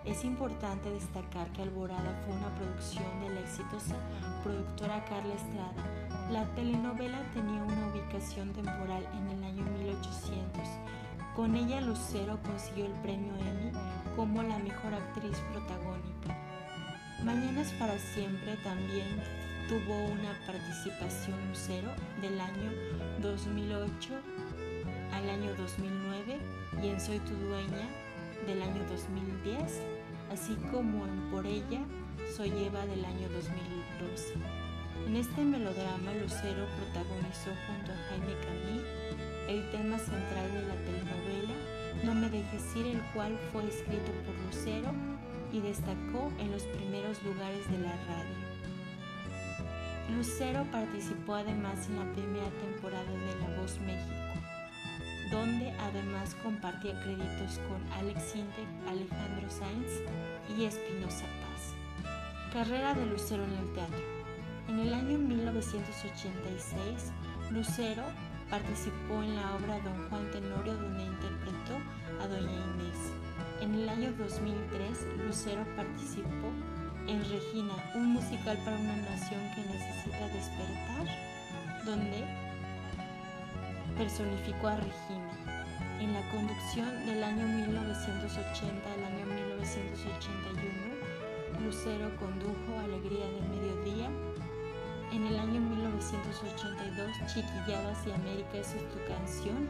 es 0.04 0.26
importante 0.26 0.89
destacar 0.89 1.50
que 1.54 1.62
Alborada 1.62 2.22
fue 2.26 2.36
una 2.36 2.54
producción 2.56 3.06
de 3.22 3.30
la 3.30 3.39
exitosa 3.39 3.96
productora 4.43 5.06
Carla 5.06 5.36
Estrada. 5.36 6.30
La 6.34 6.43
telenovela 6.56 7.24
tenía 7.34 7.63
una 7.63 7.88
ubicación 7.93 8.52
temporal 8.52 9.08
en 9.13 9.38
el 9.38 9.43
año 9.46 9.63
1800. 9.80 10.43
Con 11.34 11.56
ella 11.56 11.80
Lucero 11.80 12.38
consiguió 12.43 12.88
el 12.88 13.00
premio 13.04 13.32
Emmy 13.38 13.72
como 14.17 14.43
la 14.43 14.60
mejor 14.60 14.96
actriz 14.96 15.38
protagónica. 15.54 16.38
Mañanas 17.24 17.72
para 17.80 17.98
siempre 17.98 18.58
también 18.58 19.08
tuvo 19.69 19.96
una 20.12 20.38
participación 20.46 21.39
Lucero 21.48 21.89
del 22.22 22.38
año 22.41 22.69
2008 23.22 24.42
al 25.15 25.30
año 25.30 25.54
2009 25.56 26.39
y 26.82 26.88
en 26.88 26.99
Soy 26.99 27.19
tu 27.19 27.36
dueña 27.36 27.88
del 28.47 28.62
año 28.62 28.84
2010, 28.89 29.82
así 30.32 30.56
como 30.71 31.06
en 31.06 31.32
Por 31.32 31.45
ella, 31.45 31.82
Soy 32.36 32.49
Eva 32.49 32.86
del 32.86 33.06
año 33.06 33.30
2012. 33.30 34.34
En 35.08 35.15
este 35.15 35.43
melodrama, 35.43 36.13
Lucero 36.21 36.65
protagonizó 36.78 37.52
junto 37.67 37.91
a 37.91 37.95
Jaime 38.10 38.34
Camil 38.41 38.84
el 39.47 39.69
tema 39.71 39.97
central 39.97 40.52
de 40.54 40.62
la 40.67 40.76
telenovela 40.76 41.56
No 42.04 42.15
me 42.15 42.30
dejes 42.30 42.76
ir, 42.76 42.88
el 42.88 43.02
cual 43.13 43.38
fue 43.52 43.67
escrito 43.67 44.12
por 44.26 44.36
Lucero 44.45 44.91
y 45.52 45.60
destacó 45.60 46.32
en 46.39 46.52
los 46.52 46.63
primeros 46.63 47.21
lugares 47.23 47.69
de 47.69 47.80
la 47.80 47.91
radio. 48.08 48.43
Lucero 50.15 50.65
participó 50.71 51.36
además 51.36 51.88
en 51.88 51.99
la 51.99 52.13
primera 52.13 52.49
temporada 52.62 53.12
de 53.12 53.39
La 53.39 53.62
Voz 53.62 53.80
México 53.80 54.22
donde 55.34 55.74
además 55.80 56.36
compartía 56.43 56.93
créditos 57.02 57.60
con 57.67 57.82
Alex 57.93 58.36
Intec, 58.36 58.67
Alejandro 58.88 59.50
Sainz 59.50 59.89
y 60.56 60.65
Espinosa 60.65 61.26
Paz. 61.41 61.74
Carrera 62.54 62.93
de 62.93 63.08
Lucero 63.08 63.43
en 63.43 63.54
el 63.54 63.74
teatro. 63.74 64.06
En 64.69 64.80
el 64.80 64.93
año 64.93 65.17
1986, 65.17 67.12
Lucero 67.50 68.04
participó 68.52 69.24
en 69.24 69.36
la 69.36 69.56
obra 69.56 69.80
Don 69.80 70.08
Juan 70.08 70.30
Tenorio 70.30 70.76
donde 70.76 71.04
interpretó 71.04 71.82
a 72.22 72.28
Doña 72.28 72.54
Inés. 72.76 73.12
En 73.60 73.74
el 73.74 73.89
año 73.89 74.13
2003, 74.19 75.26
Lucero 75.26 75.65
participó 75.76 76.54
en 77.08 77.19
Regina, 77.28 77.74
un 77.96 78.13
musical 78.13 78.58
para 78.63 78.78
una 78.78 78.98
nación 78.98 79.41
que 79.56 79.62
necesita 79.62 80.28
despertar, 80.28 81.08
donde 81.86 82.42
personificó 83.97 84.67
a 84.67 84.75
Regina 84.77 85.32
en 85.99 86.13
la 86.13 86.21
conducción 86.32 87.06
del 87.06 87.23
año 87.23 87.47
1980 87.47 88.91
al 88.91 89.03
año 89.06 89.25
1981, 89.25 91.63
Lucero 91.63 92.13
condujo 92.17 92.79
Alegría 92.84 93.25
del 93.25 93.47
Mediodía. 93.49 94.10
En 95.13 95.25
el 95.27 95.39
año 95.39 95.62
1982, 95.62 97.12
Chiquilladas 97.32 98.08
y 98.08 98.12
América 98.12 98.58
es 98.58 98.73
tu 98.73 98.99
canción. 99.08 99.69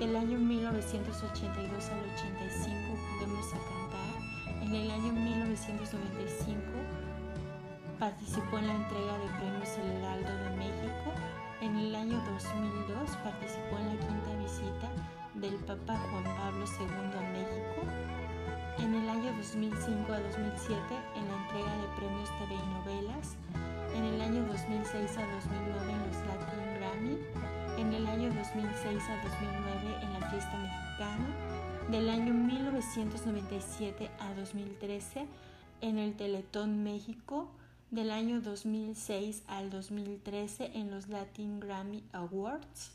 Del 0.00 0.16
año 0.16 0.38
1982 0.38 1.90
al 1.90 2.00
85, 2.16 2.98
Podemos 3.18 3.52
a 3.52 3.58
Cantar. 3.70 4.16
En 4.62 4.74
el 4.74 4.90
año 4.90 5.12
1995, 5.12 6.62
participó 8.00 8.58
en 8.58 8.66
la 8.66 8.74
entrega 8.74 9.18
de 9.18 9.28
premios 9.38 9.78
El 9.78 9.92
Heraldo 9.98 10.34
de 10.34 10.50
México. 10.56 11.14
En 11.60 11.76
el 11.76 11.94
año 11.94 12.16
2002 12.24 13.16
participó 13.22 13.76
en 13.76 13.88
la 13.88 14.00
quinta 14.00 14.34
visita 14.40 14.88
del 15.34 15.56
Papa 15.66 15.94
Juan 16.10 16.24
Pablo 16.24 16.64
II 16.64 17.18
a 17.18 17.30
México. 17.32 17.84
En 18.78 18.94
el 18.94 19.06
año 19.06 19.30
2005 19.36 20.10
a 20.10 20.20
2007 20.20 20.80
en 21.16 21.28
la 21.28 21.36
entrega 21.36 21.76
de 21.76 21.86
premios 21.98 22.30
TV 22.38 22.54
y 22.54 22.66
novelas. 22.80 23.36
En 23.94 24.04
el 24.04 24.22
año 24.22 24.42
2006 24.46 25.18
a 25.18 25.26
2009 25.26 25.92
en 25.92 26.00
los 26.06 26.16
Latin 26.24 26.64
Grammy. 26.78 27.18
En 27.76 27.92
el 27.92 28.06
año 28.06 28.32
2006 28.32 29.02
a 29.10 29.22
2009 29.22 29.98
en 30.00 30.12
la 30.14 30.30
fiesta 30.30 30.56
mexicana. 30.56 31.28
Del 31.90 32.08
año 32.08 32.32
1997 32.32 34.10
a 34.18 34.32
2013 34.32 35.26
en 35.82 35.98
el 35.98 36.14
Teletón 36.14 36.82
México 36.82 37.50
del 37.90 38.10
año 38.10 38.40
2006 38.40 39.42
al 39.46 39.70
2013 39.70 40.72
en 40.74 40.90
los 40.90 41.08
Latin 41.08 41.60
Grammy 41.60 42.02
Awards 42.12 42.92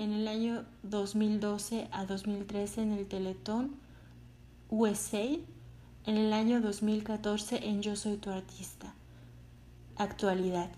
en 0.00 0.12
el 0.12 0.28
año 0.28 0.64
2012 0.82 1.88
a 1.92 2.06
2013 2.06 2.80
en 2.80 2.92
el 2.92 3.06
Teletón 3.06 3.72
USA, 4.70 5.24
en 6.06 6.16
el 6.16 6.32
año 6.32 6.62
2014 6.62 7.68
en 7.68 7.82
Yo 7.82 7.96
Soy 7.96 8.16
tu 8.16 8.30
Artista. 8.30 8.94
Actualidad. 9.96 10.70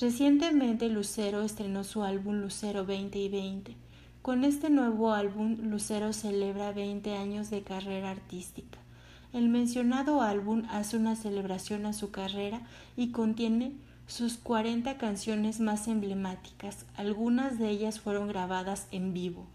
Recientemente 0.00 0.88
Lucero 0.88 1.42
estrenó 1.42 1.84
su 1.84 2.02
álbum 2.02 2.36
Lucero 2.36 2.86
20 2.86 3.18
y 3.18 3.28
20. 3.28 3.76
Con 4.22 4.42
este 4.42 4.70
nuevo 4.70 5.12
álbum, 5.12 5.58
Lucero 5.68 6.14
celebra 6.14 6.72
20 6.72 7.14
años 7.14 7.50
de 7.50 7.62
carrera 7.62 8.10
artística. 8.10 8.78
El 9.32 9.48
mencionado 9.48 10.20
álbum 10.20 10.64
hace 10.70 10.98
una 10.98 11.16
celebración 11.16 11.86
a 11.86 11.94
su 11.94 12.10
carrera 12.10 12.60
y 12.96 13.12
contiene 13.12 13.72
sus 14.06 14.36
40 14.36 14.98
canciones 14.98 15.58
más 15.58 15.88
emblemáticas, 15.88 16.84
algunas 16.96 17.58
de 17.58 17.70
ellas 17.70 17.98
fueron 17.98 18.28
grabadas 18.28 18.88
en 18.90 19.14
vivo. 19.14 19.46